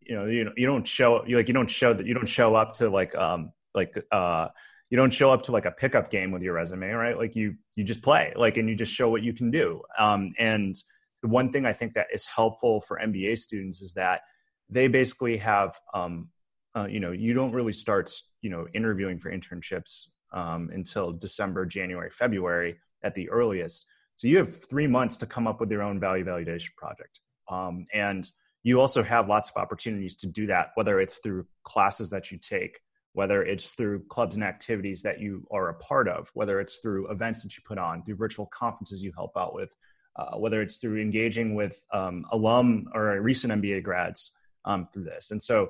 [0.01, 2.55] you know you you don't show you like you don't show that you don't show
[2.55, 4.49] up to like um like uh
[4.89, 7.17] you don't show up to like a pickup game with your resume, right?
[7.17, 9.81] Like you you just play like and you just show what you can do.
[9.97, 10.75] Um, and
[11.21, 14.21] the one thing I think that is helpful for MBA students is that
[14.69, 16.29] they basically have um,
[16.75, 18.11] uh, you know you don't really start
[18.41, 23.85] you know interviewing for internships um, until December, January, February at the earliest.
[24.15, 27.19] So you have three months to come up with your own value validation project.
[27.49, 28.29] Um, and
[28.63, 32.37] you also have lots of opportunities to do that, whether it's through classes that you
[32.37, 32.79] take,
[33.13, 37.09] whether it's through clubs and activities that you are a part of, whether it's through
[37.11, 39.75] events that you put on, through virtual conferences you help out with,
[40.15, 44.31] uh, whether it's through engaging with um, alum or recent MBA grads
[44.65, 45.31] um, through this.
[45.31, 45.69] And so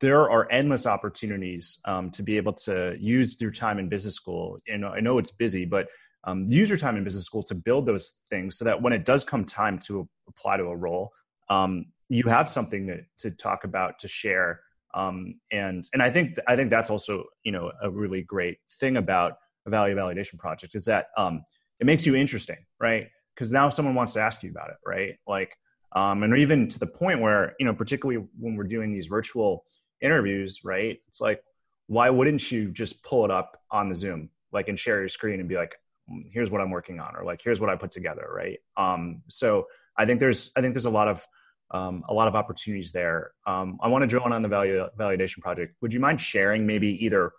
[0.00, 4.58] there are endless opportunities um, to be able to use your time in business school.
[4.68, 5.88] And I know it's busy, but
[6.24, 9.04] um, use your time in business school to build those things so that when it
[9.04, 11.12] does come time to apply to a role,
[11.50, 14.60] um, you have something to, to, talk about, to share.
[14.94, 18.96] Um, and and I think I think that's also you know a really great thing
[18.96, 19.32] about
[19.66, 21.42] a value validation project is that um,
[21.80, 23.08] it makes you interesting, right?
[23.34, 25.16] Because now someone wants to ask you about it, right?
[25.26, 25.56] Like
[25.94, 29.64] um, and even to the point where you know particularly when we're doing these virtual
[30.00, 31.42] interviews right it's like
[31.86, 35.40] why wouldn't you just pull it up on the zoom like and share your screen
[35.40, 35.76] and be like
[36.10, 38.58] mm, here's what i'm working on or like here's what i put together right?
[38.76, 41.26] Um, so i think there's i think there's a lot of
[41.70, 43.32] um, a lot of opportunities there.
[43.46, 45.74] Um, i want to drill in on the value validation project.
[45.80, 47.32] Would you mind sharing maybe either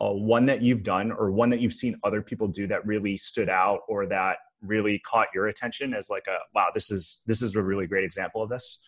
[0.00, 3.16] uh, one that you've done or one that you've seen other people do that really
[3.16, 7.42] stood out or that really caught your attention as like a wow this is this
[7.42, 8.78] is a really great example of this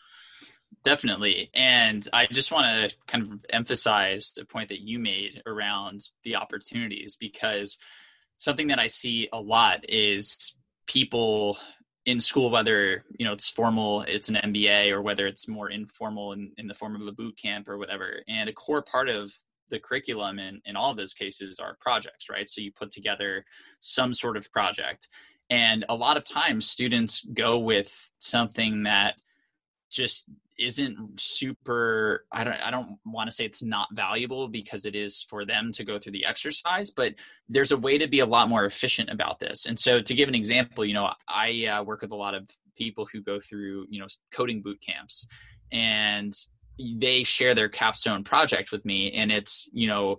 [0.85, 1.51] definitely.
[1.55, 6.37] And i just want to kind of emphasize the point that you made around the
[6.37, 7.79] opportunities because
[8.37, 10.55] something that i see a lot is
[10.87, 11.59] people
[12.07, 16.33] in school whether you know it's formal it's an mba or whether it's more informal
[16.33, 18.23] in, in the form of a boot camp or whatever.
[18.29, 19.33] And a core part of
[19.71, 22.49] the curriculum in, in all of those cases are projects right?
[22.49, 23.45] So you put together
[23.81, 25.09] some sort of project.
[25.51, 29.15] And a lot of times students go with something that
[29.91, 34.95] just isn't super i don't i don't want to say it's not valuable because it
[34.95, 37.15] is for them to go through the exercise but
[37.49, 39.65] there's a way to be a lot more efficient about this.
[39.65, 42.47] And so to give an example you know i uh, work with a lot of
[42.81, 45.27] people who go through you know coding boot camps.
[45.71, 46.33] And
[46.97, 50.19] they share their capstone project with me and it's you know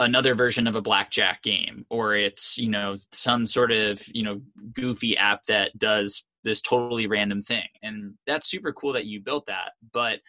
[0.00, 4.40] another version of a blackjack game or it's you know some sort of you know
[4.74, 9.46] goofy app that does this totally random thing and that's super cool that you built
[9.46, 10.20] that but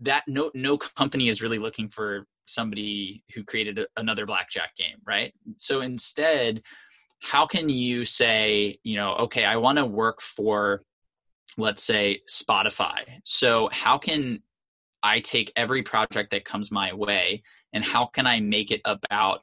[0.00, 4.96] that no no company is really looking for somebody who created a, another blackjack game,
[5.06, 5.32] right?
[5.56, 6.62] So instead,
[7.22, 10.82] how can you say, you know, okay, I want to work for
[11.56, 13.02] let's say Spotify.
[13.24, 14.40] So how can
[15.02, 19.40] I take every project that comes my way and how can I make it about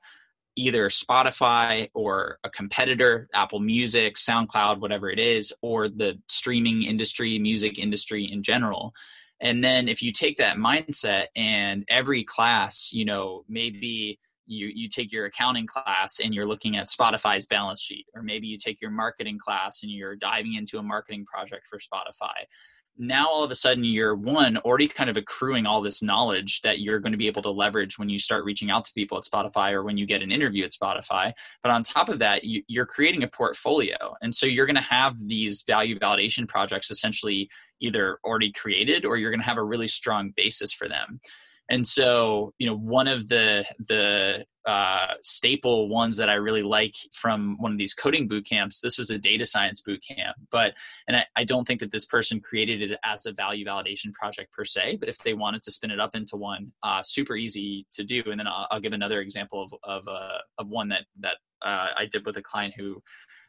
[0.56, 7.38] either Spotify or a competitor, Apple Music, SoundCloud, whatever it is, or the streaming industry,
[7.38, 8.94] music industry in general.
[9.40, 14.90] And then if you take that mindset and every class, you know, maybe you you
[14.90, 18.82] take your accounting class and you're looking at Spotify's balance sheet or maybe you take
[18.82, 22.46] your marketing class and you're diving into a marketing project for Spotify
[22.98, 26.80] now all of a sudden you're one already kind of accruing all this knowledge that
[26.80, 29.24] you're going to be able to leverage when you start reaching out to people at
[29.24, 31.32] spotify or when you get an interview at spotify.
[31.64, 34.16] But on top of that you, are creating a portfolio.
[34.22, 37.50] And so you're going to have these value validation projects essentially
[37.82, 41.20] either already created or you're going to have a really strong basis for them
[41.70, 46.96] and so, you know, one of the the uh, staple ones that I really like
[47.14, 50.74] from one of these coding boot camps, this was a data science boot camp, but
[51.08, 54.52] and I, I don't think that this person created it as a value validation project
[54.52, 57.86] per se, but if they wanted to spin it up into one, uh, super easy
[57.94, 58.24] to do.
[58.26, 61.90] And then I'll, I'll give another example of of uh, of one that that uh,
[61.98, 63.02] I did with a client who,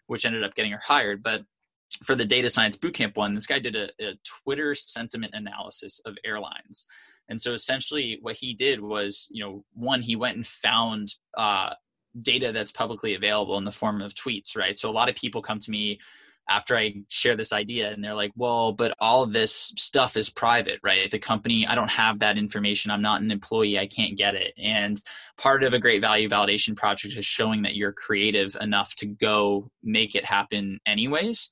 [0.06, 1.42] which ended up getting her hired, but
[2.04, 6.16] for the data science bootcamp one, this guy did a, a Twitter sentiment analysis of
[6.24, 6.86] airlines.
[7.28, 11.70] And so essentially, what he did was, you know, one, he went and found uh,
[12.22, 14.78] data that's publicly available in the form of tweets, right?
[14.78, 15.98] So a lot of people come to me
[16.50, 20.80] after I share this idea and they're like, well, but all this stuff is private,
[20.82, 21.10] right?
[21.10, 22.90] The company, I don't have that information.
[22.90, 23.78] I'm not an employee.
[23.78, 24.54] I can't get it.
[24.56, 25.00] And
[25.36, 29.70] part of a great value validation project is showing that you're creative enough to go
[29.82, 31.50] make it happen anyways.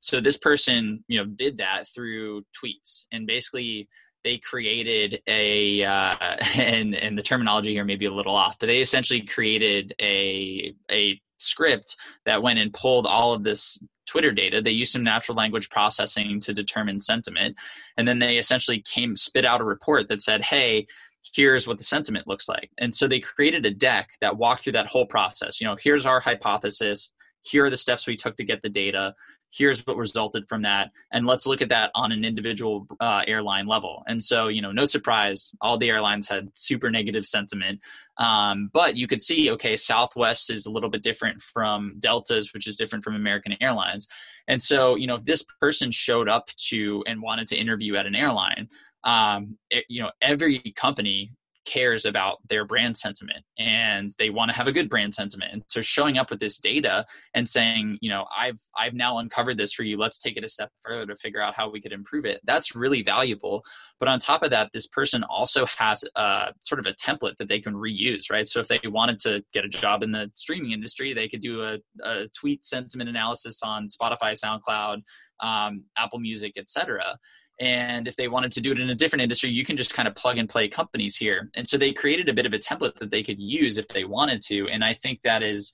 [0.00, 3.88] So this person, you know, did that through tweets and basically
[4.24, 8.66] they created a uh, and and the terminology here may be a little off, but
[8.66, 14.60] they essentially created a a script that went and pulled all of this Twitter data.
[14.60, 17.56] They used some natural language processing to determine sentiment,
[17.96, 20.86] and then they essentially came spit out a report that said, "Hey."
[21.34, 22.70] Here's what the sentiment looks like.
[22.78, 25.60] And so they created a deck that walked through that whole process.
[25.60, 29.14] You know, here's our hypothesis here are the steps we took to get the data
[29.50, 33.66] here's what resulted from that and let's look at that on an individual uh, airline
[33.66, 34.02] level.
[34.06, 37.80] And so you know no surprise all the airlines had super negative sentiment.
[38.18, 42.66] Um, but you could see okay southwest is a little bit different from deltas which
[42.66, 44.06] is different from american airlines.
[44.46, 48.06] And so you know if this person showed up to and wanted to interview at
[48.06, 48.68] an airline
[49.04, 51.32] um, it, you know every company
[51.68, 55.52] cares about their brand sentiment and they want to have a good brand sentiment.
[55.52, 57.04] And so showing up with this data
[57.34, 59.98] and saying you know i've i've now uncovered this for you.
[59.98, 62.40] Let's take it a step further to figure out how we could improve it.
[62.44, 63.62] That's really valuable.
[64.00, 67.48] But on top of that this person also has a sort of a template that
[67.48, 68.48] they can reuse right?
[68.48, 71.62] So if they wanted to get a job in the streaming industry they could do
[71.62, 75.02] a, a tweet sentiment analysis on spotify soundcloud
[75.40, 77.18] um, apple music etc
[77.60, 80.06] and if they wanted to do it in a different industry, you can just kind
[80.06, 81.50] of plug and play companies here.
[81.56, 84.04] And so they created a bit of a template that they could use if they
[84.04, 84.68] wanted to.
[84.68, 85.72] And I think that is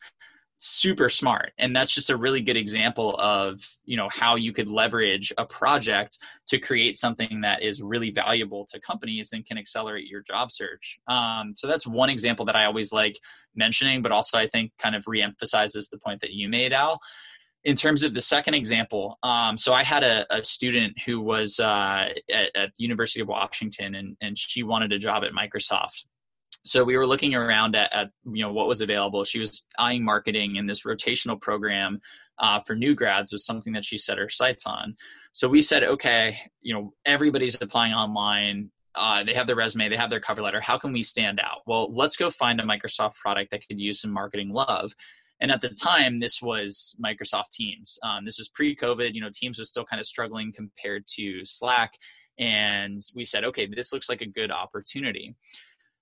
[0.59, 4.69] super smart and that's just a really good example of you know how you could
[4.69, 6.17] leverage a project
[6.47, 10.99] to create something that is really valuable to companies and can accelerate your job search
[11.09, 13.19] um, so that's one example that i always like
[13.57, 16.99] mentioning but also i think kind of reemphasizes the point that you made al
[17.65, 21.59] in terms of the second example, um, so I had a, a student who was
[21.59, 26.05] uh, at, at University of Washington, and, and she wanted a job at Microsoft.
[26.67, 29.25] So we were looking around at, at you know what was available.
[29.25, 32.01] She was eyeing marketing, and this rotational program
[32.39, 34.97] uh, for new grads was something that she set her sights on.
[35.33, 38.71] So we said, okay, you know everybody's applying online.
[38.95, 40.61] Uh, they have their resume, they have their cover letter.
[40.61, 41.63] How can we stand out?
[41.67, 44.95] Well, let's go find a Microsoft product that could use some marketing love.
[45.45, 47.99] And at the time, this was Microsoft Teams.
[48.03, 49.13] Um, this was pre-COVID.
[49.13, 51.99] You know, Teams was still kind of struggling compared to Slack,
[52.39, 55.37] and we said, okay, this looks like a good opportunity.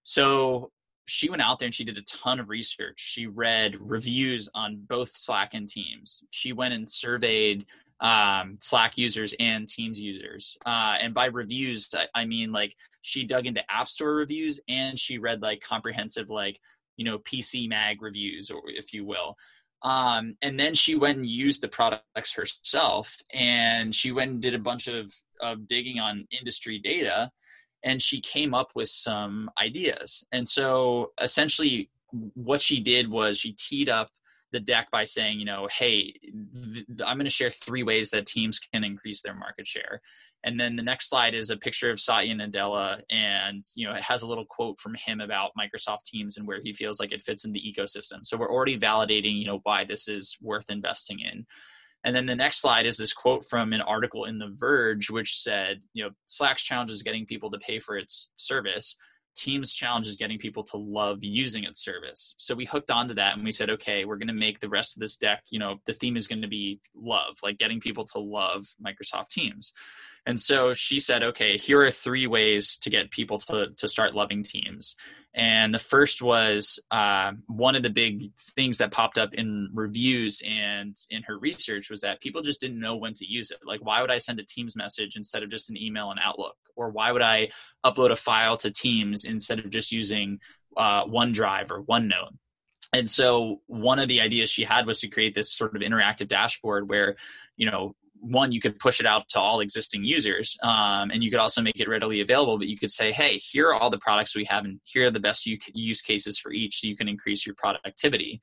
[0.05, 0.71] So
[1.07, 3.01] she went out there and she did a ton of research.
[3.01, 6.23] She read reviews on both Slack and Teams.
[6.31, 7.67] She went and surveyed
[7.99, 10.57] um, Slack users and Teams users.
[10.65, 14.97] Uh, and by reviews, I, I, mean like she dug into App Store reviews and
[14.97, 16.61] she read like comprehensive like
[16.97, 19.37] you know PC Mag reviews, or if you will.
[19.83, 24.55] Um, and then she went and used the products herself, and she went and did
[24.55, 27.31] a bunch of, of digging on industry data,
[27.83, 30.25] and she came up with some ideas.
[30.31, 31.91] And so, essentially,
[32.35, 34.11] what she did was she teed up
[34.53, 36.15] the deck by saying, you know, hey,
[36.75, 40.01] th- I'm going to share three ways that teams can increase their market share.
[40.45, 44.03] And then the next slide is a picture of Satya Nadella, and you know it
[44.03, 47.23] has a little quote from him about Microsoft Teams and where he feels like it
[47.23, 48.25] fits in the ecosystem.
[48.25, 51.47] So we're already validating, you know, why this is worth investing in.
[52.05, 55.41] And then the next slide is this quote from an article in The Verge, which
[55.41, 58.97] said, you know, Slack's challenge is getting people to pay for its service.
[59.37, 62.35] Teams challenge is getting people to love using its service.
[62.39, 64.97] So we hooked onto that and we said, okay, we're going to make the rest
[64.97, 68.05] of this deck, you know, the theme is going to be love, like getting people
[68.07, 69.73] to love Microsoft Teams.
[70.25, 74.15] And so she said, okay, here are three ways to get people to, to start
[74.15, 74.95] loving teams.
[75.35, 80.41] And the first was uh, one of the big things that popped up in reviews
[80.47, 83.59] and in her research was that people just didn't know when to use it.
[83.67, 86.57] Like, why would I send a Teams message instead of just an email and Outlook?
[86.77, 87.49] Or why would I
[87.85, 90.39] upload a file to Teams instead of just using
[90.77, 92.37] uh, OneDrive or OneNote?
[92.93, 96.29] And so one of the ideas she had was to create this sort of interactive
[96.29, 97.17] dashboard where,
[97.57, 101.31] you know, one you could push it out to all existing users um, and you
[101.31, 103.99] could also make it readily available but you could say hey here are all the
[103.99, 107.09] products we have and here are the best use cases for each so you can
[107.09, 108.41] increase your productivity.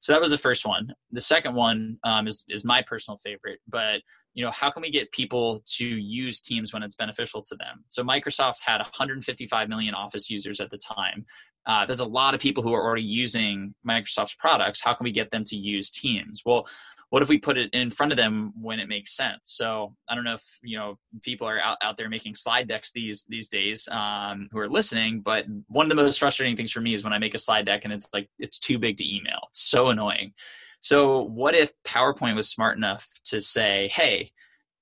[0.00, 0.94] So that was the first one.
[1.12, 4.00] The second one um, is, is my personal favorite but
[4.34, 7.84] you know how can we get people to use teams when it's beneficial to them?
[7.88, 11.24] So microsoft had 155 million office users at the time.
[11.66, 14.80] Uh, there's a lot of people who are already using microsoft's products.
[14.82, 16.42] How can we get them to use teams?
[16.44, 16.66] Well
[17.10, 19.40] what if we put it in front of them when it makes sense?
[19.44, 22.92] So i don't know if you know people are out, out there making slide decks
[22.92, 26.80] these these days um, who are listening but one of the most frustrating things for
[26.80, 29.16] me is when i make a slide deck and it's like it's too big to
[29.16, 29.40] email.
[29.50, 30.32] It's so annoying
[30.80, 34.30] so what if powerpoint was smart enough to say hey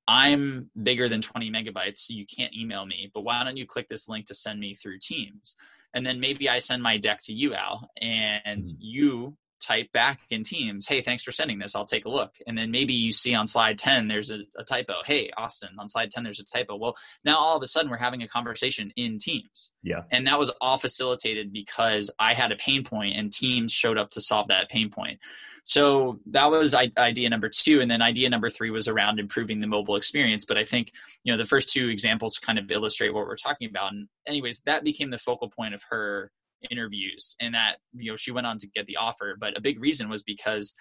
[0.07, 3.87] i'm bigger than 20 megabytes so you can't email me but why don't you click
[3.89, 5.57] this link to send me through teams
[5.95, 8.77] and then maybe i send my deck to you al and mm-hmm.
[8.79, 11.75] you type back in Teams, hey, thanks for sending this.
[11.75, 12.35] I'll take a look.
[12.47, 14.95] And then maybe you see on slide 10, there's a, a, typo.
[15.05, 16.77] Hey, Austin, on slide 10, there's a typo.
[16.77, 19.71] Well, now all of a sudden we're having a conversation in Teams.
[19.83, 20.03] Yeah.
[20.11, 24.11] And that was all facilitated because I had a pain point and Teams showed up
[24.11, 25.21] to solve that pain point.
[25.65, 27.81] So that was idea number two.
[27.81, 30.45] And then idea number three was around improving the mobile experience.
[30.47, 30.93] But I think,
[31.25, 33.93] you know, the first two examples kind of illustrate what we're talking about.
[33.93, 36.31] And anyways, that became the focal point of her
[36.71, 39.81] interviews and that you know she went on to get the offer but a big
[39.81, 40.73] reason was because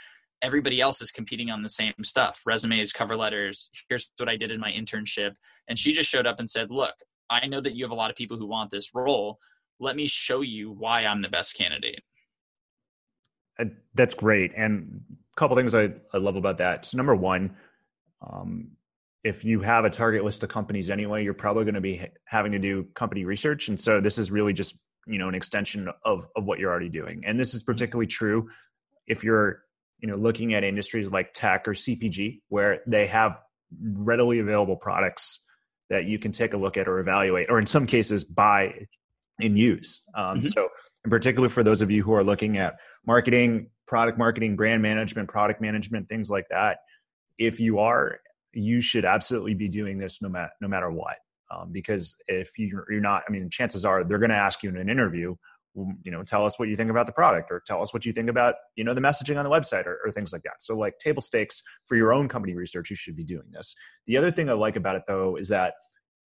[0.42, 4.52] everybody else is competing on the same stuff resumes cover letters here's what i did
[4.52, 5.34] in my internship
[5.68, 6.96] and she just showed up and said look
[7.30, 9.40] i know that you have a lot of people who want this role.
[9.80, 12.02] Let me show you why i'm the best candidate.
[13.60, 16.86] Uh, that's great and a couple things I, I love about that.
[16.86, 17.56] So number one
[18.28, 18.70] um,
[19.24, 22.52] if you have a target list of companies anyway you're probably going to be having
[22.52, 24.78] to do company research and so this is really just
[25.08, 27.72] you know an extension of of what you're already doing and this is mm-hmm.
[27.72, 28.50] particularly true
[29.08, 29.64] if you're
[30.00, 33.40] you know looking at industries like tech or cpg where they have
[33.82, 35.42] readily available products
[35.90, 38.74] that you can take a look at or evaluate or in some cases buy
[39.40, 40.48] and use um, mm-hmm.
[40.48, 40.70] so
[41.06, 45.30] in particular for those of you who are looking at marketing product marketing brand management
[45.30, 46.80] product management things like that
[47.38, 48.20] if you are
[48.54, 51.18] you should absolutely be doing this no matter no matter what
[51.52, 54.70] um, because if you're, you're not i mean chances are they're going to ask you
[54.70, 55.36] in an interview
[56.04, 58.14] you know tell us what you think about the product or tell us what you
[58.14, 60.56] think about you know the messaging on the website or, or, things like that.
[60.60, 63.76] So like table stakes for your own company research you should be doing this.
[64.06, 65.76] The other thing i like about it though is that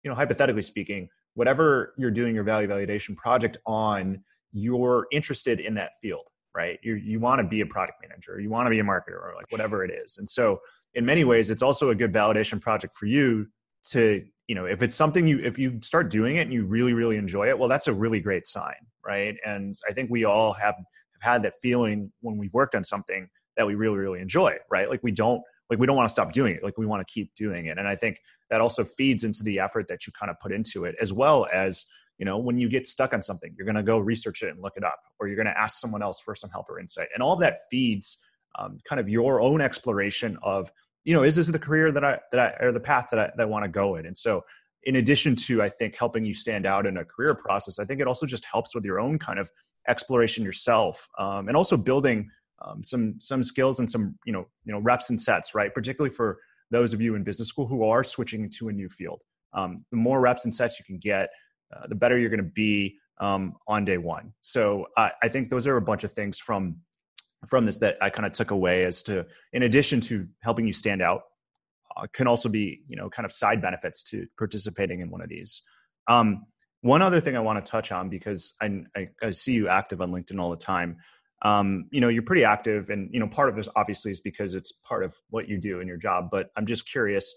[0.02, 5.74] you know hypothetically speaking whatever you're doing your value validation project on you're interested in
[5.74, 6.78] that field right?
[6.82, 9.32] You you want to be a product manager you want to be a marketer or
[9.36, 10.18] like whatever it is.
[10.18, 10.60] And so
[10.94, 13.46] in many ways it's also a good validation project for you
[13.90, 16.92] to you know if it's something you if you start doing it and you really
[16.92, 19.34] really enjoy it well that's a really great sign right?
[19.46, 23.30] And i think we all have, have had that feeling when we've worked on something
[23.56, 24.90] that we really really enjoy right?
[24.90, 25.40] Like we don't
[25.70, 27.78] like we don't want to stop doing it like we want to keep doing it.
[27.78, 30.84] And i think that also feeds into the effort that you kind of put into
[30.84, 31.86] it as well as
[32.18, 34.60] you know when you get stuck on something you're going to go research it and
[34.60, 37.08] look it up or you're going to ask someone else for some help or insight.
[37.14, 38.18] And all that feeds
[38.58, 40.70] um, kind of your own exploration of
[41.04, 43.30] you know, is this the career that I that I or the path that I
[43.36, 44.06] that want to go in?
[44.06, 44.44] And so,
[44.84, 48.00] in addition to I think helping you stand out in a career process, I think
[48.00, 49.50] it also just helps with your own kind of
[49.88, 52.28] exploration yourself, um, and also building
[52.64, 55.74] um, some some skills and some you know you know reps and sets, right?
[55.74, 56.38] Particularly for
[56.70, 59.22] those of you in business school who are switching into a new field.
[59.52, 61.28] Um, the more reps and sets you can get,
[61.76, 64.32] uh, the better you're going to be um, on day one.
[64.40, 66.76] So I think those are a bunch of things from
[67.48, 70.72] from this that I kind of took away as to, in addition to helping you
[70.72, 71.22] stand out,
[71.96, 75.28] uh, can also be you know kind of side benefits to participating in one of
[75.28, 75.62] these.
[76.08, 76.46] Um,
[76.80, 80.00] one other thing I want to touch on because I, I, I, see you active
[80.00, 80.96] on LinkedIn all the time.
[81.42, 84.54] um, you know, you're pretty active, and you know, part of this obviously is because
[84.54, 86.28] it's part of what you do in your job.
[86.30, 87.34] But I'm just curious,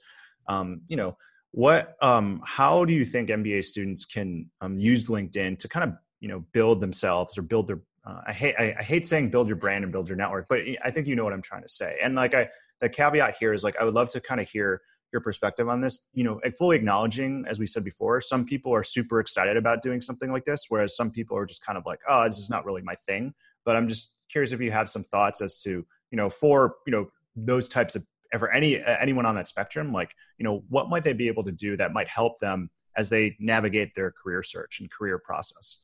[0.47, 1.18] um, you know,
[1.51, 5.97] what, um, how do you think MBA students can um, use LinkedIn to kind of,
[6.20, 9.47] you know, build themselves or build their uh, I hate I, I, hate saying build
[9.47, 11.70] your brand and build your network, but I think you know what I'm trying to
[11.70, 11.97] say.
[12.01, 12.49] And like I,
[12.80, 14.82] the caveat here is like I would love to kind of hear
[15.12, 16.01] your perspective on this.
[16.14, 20.01] You know, fully acknowledging, as we said before, some people are super excited about doing
[20.01, 22.66] something like this, whereas some people are just kind of like, oh, this is not
[22.66, 23.34] really my thing.
[23.64, 26.91] But I'm just curious if you have some thoughts as to you know for you
[26.91, 31.03] know those types of ever any anyone on that spectrum, like you know what might
[31.03, 34.80] they be able to do that might help them as they navigate their career search
[34.80, 35.80] and career process.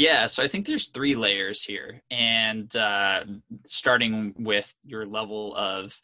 [0.00, 3.24] Yeah, so I think there's three layers here, and uh,
[3.66, 5.94] starting with your level of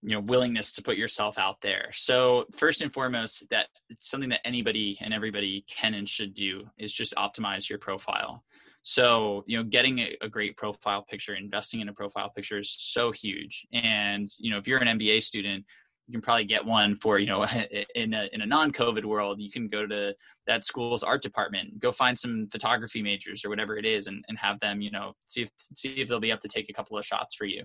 [0.00, 1.88] you know willingness to put yourself out there.
[1.92, 3.66] So first and foremost, that
[3.98, 8.44] something that anybody and everybody can and should do is just optimize your profile.
[8.84, 12.70] So you know, getting a, a great profile picture, investing in a profile picture is
[12.70, 13.66] so huge.
[13.72, 15.64] And you know, if you're an MBA student,
[16.06, 17.44] you can probably get one for you know
[17.94, 19.40] in a in a non-COVID world.
[19.40, 20.14] You can go to
[20.46, 24.38] that school's art department, go find some photography majors or whatever it is, and, and
[24.38, 26.96] have them you know see if see if they'll be up to take a couple
[26.96, 27.64] of shots for you.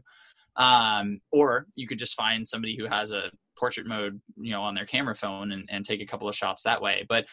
[0.57, 4.73] Um, or you could just find somebody who has a portrait mode you know on
[4.73, 7.05] their camera phone and, and take a couple of shots that way.
[7.07, 7.25] But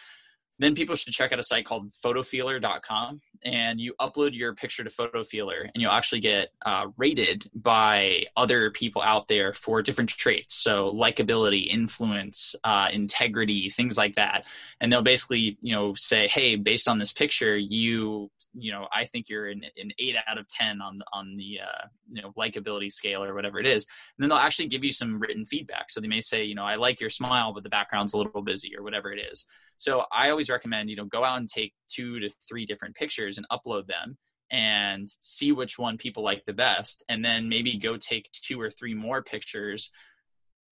[0.58, 4.90] then people should check out a site called photofeeler.com and you upload your picture to
[4.90, 10.54] photofeeler and you'll actually get uh, rated by other people out there for different traits.
[10.54, 14.44] So likability influence uh, integrity things like that.
[14.80, 19.04] And they'll basically you know say hey based on this picture you you know i
[19.04, 22.90] think you're an, an 8 out of 10 on on the uh, you know likability
[22.90, 23.86] scale or whatever it is.
[24.16, 25.90] And then they'll actually give you some written feedback.
[25.90, 28.42] So they may say you know i like your smile but the background's a little
[28.42, 29.44] busy or whatever it is.
[29.76, 33.38] So i always recommend you know go out and take two to three different pictures
[33.38, 34.16] and upload them
[34.50, 38.70] and see which one people like the best and then maybe go take two or
[38.70, 39.90] three more pictures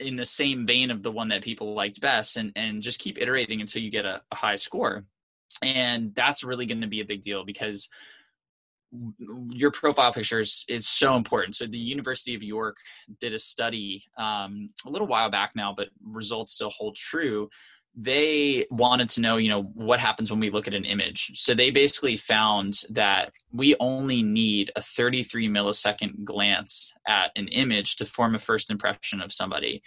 [0.00, 3.18] in the same vein of the one that people liked best and and just keep
[3.18, 5.04] iterating until you get a, a high score
[5.62, 7.88] and that's really going to be a big deal because
[9.50, 11.56] your profile pictures is so important.
[11.56, 12.76] So the University of York
[13.20, 17.48] did a study um, a little while back now, but results still hold true.
[17.96, 21.30] They wanted to know, you know, what happens when we look at an image.
[21.34, 27.96] So they basically found that we only need a 33 millisecond glance at an image
[27.96, 29.82] to form a first impression of somebody.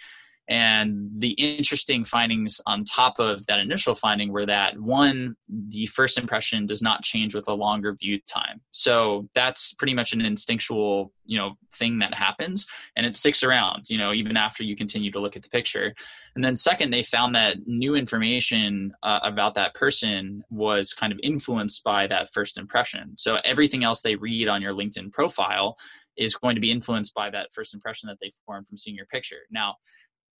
[0.48, 6.18] And the interesting findings on top of that initial finding were that one, the first
[6.18, 8.60] impression does not change with a longer view time.
[8.72, 12.66] So that's pretty much an instinctual, you know, thing that happens
[12.96, 15.94] and it sticks around, you know, even after you continue to look at the picture.
[16.34, 21.20] And then second, they found that new information uh, about that person was kind of
[21.22, 23.14] influenced by that first impression.
[23.18, 25.76] So everything else they read on your LinkedIn profile
[26.16, 29.06] is going to be influenced by that first impression that they formed from seeing your
[29.06, 29.42] picture.
[29.50, 29.76] Now,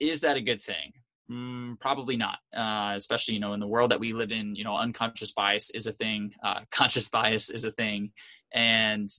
[0.01, 0.93] is that a good thing?
[1.31, 2.39] Mm, probably not.
[2.55, 5.71] Uh, especially you know in the world that we live in, you know, unconscious bias
[5.71, 8.11] is a thing, uh, conscious bias is a thing,
[8.53, 9.11] and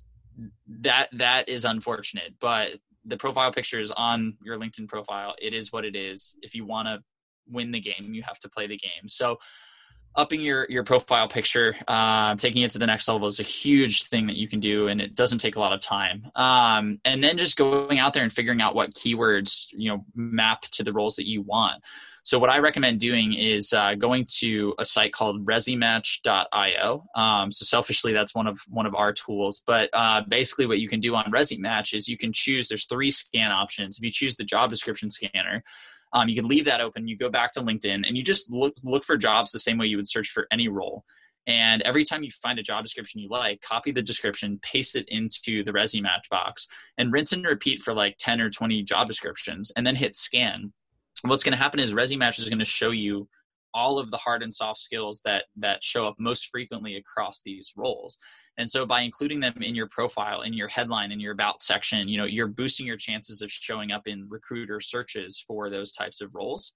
[0.81, 2.33] that that is unfortunate.
[2.39, 5.35] But the profile picture is on your LinkedIn profile.
[5.41, 6.35] It is what it is.
[6.41, 6.99] If you want to
[7.49, 9.07] win the game, you have to play the game.
[9.07, 9.37] So
[10.15, 14.03] upping your your profile picture uh, taking it to the next level is a huge
[14.07, 16.29] thing that you can do and it doesn't take a lot of time.
[16.35, 20.63] Um, and then just going out there and figuring out what keywords you know map
[20.63, 21.83] to the roles that you want.
[22.23, 27.65] So what i recommend doing is uh, going to a site called ResyMatch.io um, so
[27.65, 29.63] selfishly that's one of one of our tools.
[29.65, 33.11] But uh, basically what you can do on resumatch is you can choose there's three
[33.11, 33.97] scan options.
[33.97, 35.63] If you choose the job description scanner
[36.13, 37.07] um, you can leave that open.
[37.07, 39.87] You go back to LinkedIn and you just look look for jobs the same way
[39.87, 41.03] you would search for any role.
[41.47, 45.05] And every time you find a job description you like, copy the description, paste it
[45.07, 49.07] into the resume match box, and rinse and repeat for like 10 or 20 job
[49.07, 50.71] descriptions, and then hit scan.
[51.23, 53.27] What's going to happen is resume match is going to show you
[53.73, 57.73] all of the hard and soft skills that that show up most frequently across these
[57.75, 58.17] roles.
[58.57, 62.07] And so by including them in your profile in your headline in your about section
[62.07, 66.21] you know you're boosting your chances of showing up in recruiter searches for those types
[66.21, 66.73] of roles.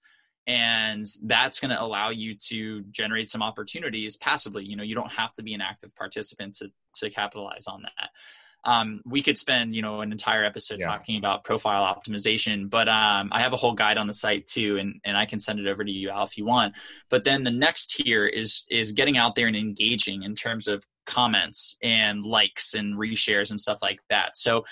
[0.48, 4.64] And that's going to allow you to generate some opportunities passively.
[4.64, 8.10] You know you don't have to be an active participant to to capitalize on that
[8.66, 10.88] um, we could spend you know an entire episode yeah.
[10.88, 14.78] talking about profile optimization but um, i have a whole guide on the site too
[14.78, 16.76] and, and i can send it over to you al if you want.
[17.10, 20.84] But then the next tier is is getting out there and engaging in terms of
[21.06, 24.36] comments and likes and reshares and stuff like that.
[24.36, 24.66] So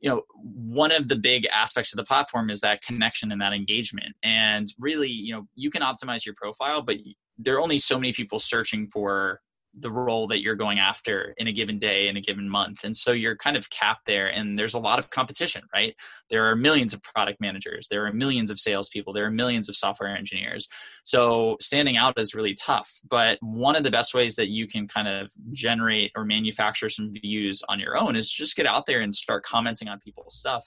[0.00, 3.52] you know one of the big aspects of the platform is that connection and that
[3.52, 4.14] engagement.
[4.22, 6.96] And really you know you can optimize your profile but
[7.40, 9.40] there are only so many people searching for
[9.74, 12.84] the role that you're going after in a given day in a given month.
[12.84, 15.94] And so you're kind of capped there and there's a lot of competition right?
[16.30, 19.76] There are millions of product managers there are millions of salespeople there are millions of
[19.76, 20.68] software engineers.
[21.04, 24.88] So standing out is really tough but one of the best ways that you can
[24.88, 29.00] kind of generate or manufacture some views on your own is just get out there
[29.00, 30.66] and start commenting on people's stuff.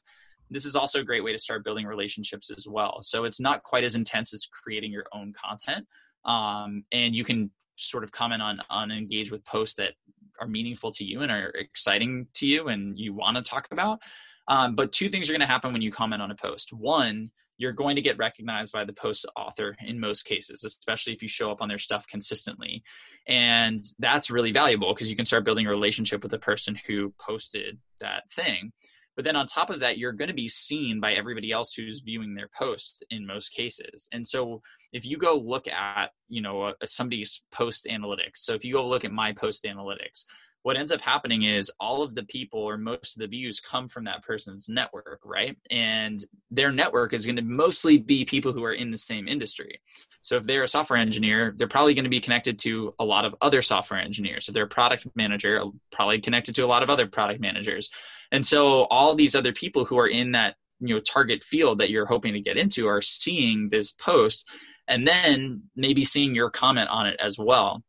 [0.50, 3.00] This is also a great way to start building relationships as well.
[3.04, 5.88] So it's not quite as intense as creating your own content
[6.26, 7.52] um, and you can
[7.82, 9.94] sort of comment on on engage with posts that
[10.40, 14.00] are meaningful to you and are exciting to you and you want to talk about.
[14.48, 16.74] Um, but two things are going to happen when you comment on a post.
[16.74, 21.22] One you're going to get recognized by the post author in most cases especially if
[21.22, 22.84] you show up on their stuff consistently.
[23.28, 27.14] And that's really valuable because you can start building a relationship with the person who
[27.20, 28.72] posted that thing
[29.16, 32.00] but then on top of that, you're going to be seen by everybody else who's
[32.00, 34.08] viewing their posts in most cases.
[34.12, 34.62] And so
[34.94, 39.04] if you go look at, you know, somebody's post analytics, so if you go look
[39.06, 40.24] at my post analytics,
[40.64, 43.88] what ends up happening is all of the people or most of the views come
[43.88, 45.58] from that person's network, right?
[45.72, 49.82] And their network is going to mostly be people who are in the same industry.
[50.22, 53.26] So if they're a software engineer, they're probably going to be connected to a lot
[53.26, 54.48] of other software engineers.
[54.48, 57.90] If they're a product manager, probably connected to a lot of other product managers.
[58.32, 61.90] And so all these other people who are in that you know target field that
[61.90, 64.50] you're hoping to get into are seeing this post
[64.88, 67.84] and then maybe seeing your comment on it as well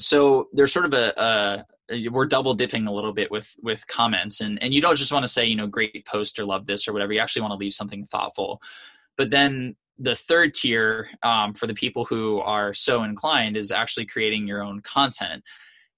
[0.00, 1.64] so there's sort of a, a
[2.10, 4.40] we're double dipping a little bit with with comments.
[4.40, 6.86] And and you don't just want to say you know great post or love this
[6.86, 7.12] or whatever.
[7.12, 8.60] You actually want to leave something thoughtful.
[9.16, 14.06] But then the third tier um, for the people who are so inclined is actually
[14.06, 15.42] creating your own content.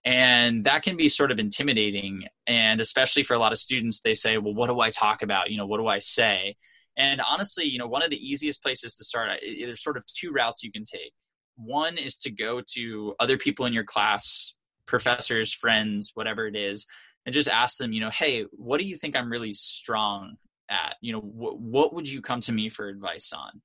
[0.04, 2.24] And that can be sort of intimidating.
[2.48, 5.50] And especially for a lot of students they say well what do i talk about?
[5.50, 6.56] You know what do i say?
[6.96, 9.30] And honestly you know one of the easiest places to start
[9.60, 11.12] there's sort of two routes you can take.
[11.56, 14.54] One is to go to other people in your class
[14.86, 16.86] professors, friends, whatever it is,
[17.26, 20.36] and just ask them, you know, hey, what do you think I'm really strong
[20.68, 20.96] at?
[21.00, 23.60] You know, wh- what would you come to me for advice on?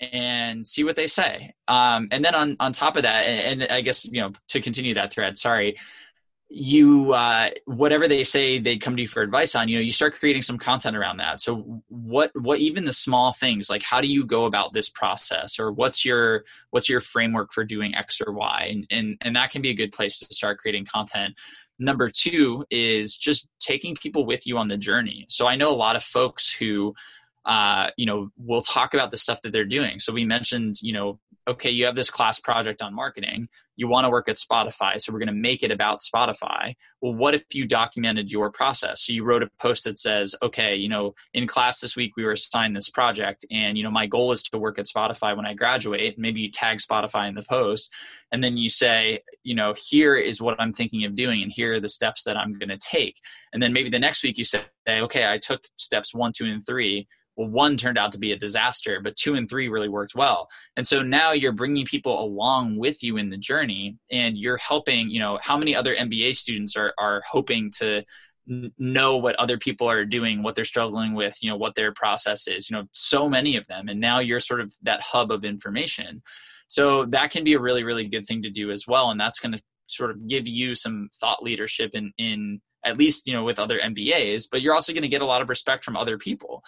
[0.00, 1.52] And see what they say.
[1.68, 4.60] Um, and then on on top of that, and, and I guess you know to
[4.60, 5.38] continue that thread.
[5.38, 5.76] Sorry,
[6.48, 9.90] you uh, whatever they say they come to you for advice on you know you
[9.90, 11.40] start creating some content around that.
[11.40, 15.58] So what what even the small things like how do you go about this process
[15.58, 18.68] or what's your what's your framework for doing x or y?
[18.70, 21.34] And and, and that can be a good place to start creating content.
[21.78, 25.26] Number two is just taking people with you on the journey.
[25.28, 26.94] So i know a lot of folks who
[27.46, 30.00] uh, you know, will talk about the stuff that they're doing.
[30.00, 33.48] So we mentioned, you know, okay, you have this class project on marketing.
[33.76, 36.74] You want to work at Spotify, so we're going to make it about Spotify.
[37.00, 39.02] Well, what if you documented your process?
[39.02, 42.24] So you wrote a post that says, okay, you know, in class this week we
[42.24, 45.44] were assigned this project, and you know, my goal is to work at Spotify when
[45.44, 46.14] I graduate.
[46.18, 47.92] Maybe you tag Spotify in the post,
[48.30, 51.74] and then you say, you know, here is what I'm thinking of doing, and here
[51.74, 53.16] are the steps that I'm going to take.
[53.52, 56.64] And then maybe the next week you say, okay, I took steps one, two, and
[56.64, 57.06] three
[57.36, 60.48] well one turned out to be a disaster but two and three really worked well.
[60.76, 65.10] And so now you're bringing people along with you in the journey and you're helping
[65.10, 68.04] you know how many other mba students are are hoping to
[68.78, 72.46] know what other people are doing what they're struggling with you know what their process
[72.46, 73.88] is you know so many of them.
[73.88, 76.22] And now you're sort of that hub of information.
[76.68, 79.10] So that can be a really really good thing to do as well.
[79.10, 83.26] And that's going to sort of give you some thought leadership in in at least
[83.26, 85.84] you know with other mbas but you're also going to get a lot of respect
[85.84, 86.62] from other people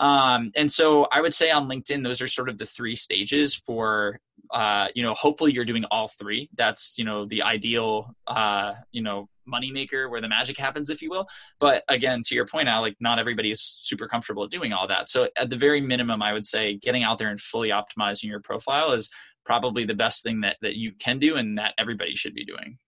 [0.00, 3.54] um, and so I would say on LinkedIn, those are sort of the three stages
[3.54, 4.18] for,
[4.50, 6.48] uh, you know, hopefully you're doing all three.
[6.56, 11.10] That's, you know, the ideal, uh, you know, moneymaker where the magic happens, if you
[11.10, 11.26] will.
[11.58, 15.10] But again, to your point Al, like not everybody is super comfortable doing all that.
[15.10, 18.40] So at the very minimum, I would say getting out there and fully optimizing your
[18.40, 19.10] profile is
[19.44, 22.78] probably the best thing that, that you can do and that everybody should be doing.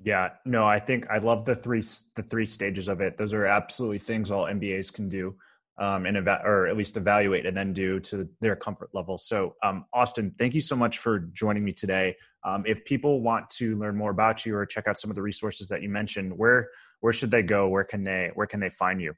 [0.00, 1.82] Yeah, no, I think I love the three
[2.14, 3.16] the three stages of it.
[3.16, 5.36] Those are absolutely things all MBAs can do
[5.78, 9.18] um, and eva- or at least evaluate and then do to their comfort level.
[9.18, 12.16] So, um, Austin, thank you so much for joining me today.
[12.44, 15.22] Um, if people want to learn more about you or check out some of the
[15.22, 16.70] resources that you mentioned, where
[17.00, 17.68] where should they go?
[17.68, 19.14] Where can they where can they find you?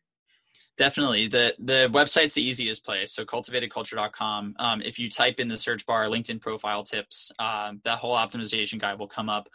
[0.77, 1.29] Definitely.
[1.29, 3.13] The the website's the easiest place.
[3.13, 4.55] So cultivatedculture.com.
[4.59, 8.81] Um, if you type in the search bar LinkedIn profile tips, um, that whole optimization
[8.81, 9.49] guide will come up.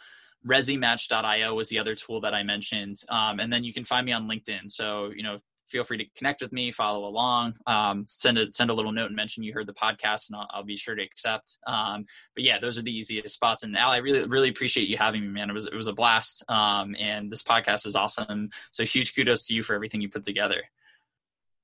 [0.46, 3.00] ResyMatch.io was the other tool that I mentioned.
[3.08, 4.70] Um, and then you can find me on LinkedIn.
[4.70, 5.38] So, you know,
[5.68, 9.06] feel free to connect with me, follow along, um, send a send a little note
[9.06, 11.58] and mention you heard the podcast, and I'll, I'll be sure to accept.
[11.66, 13.62] Um, but yeah, those are the easiest spots.
[13.62, 15.50] And Al, I really really appreciate you having me, man.
[15.50, 18.50] It was it was a blast, um, and this podcast is awesome.
[18.70, 20.62] So huge kudos to you for everything you put together.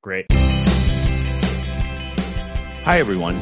[0.03, 0.27] Great.
[2.83, 3.37] Hi everyone,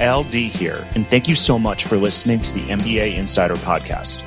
[0.00, 4.24] Al Dea here, and thank you so much for listening to the MBA Insider Podcast.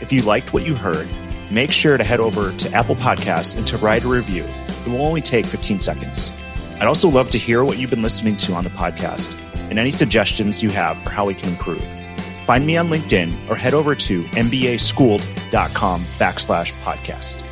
[0.00, 1.08] If you liked what you heard,
[1.50, 4.44] make sure to head over to Apple Podcasts and to write a review.
[4.44, 6.30] It will only take 15 seconds.
[6.80, 9.38] I'd also love to hear what you've been listening to on the podcast
[9.70, 11.84] and any suggestions you have for how we can improve.
[12.44, 17.45] Find me on LinkedIn or head over to mbaschooled.com backslash podcast.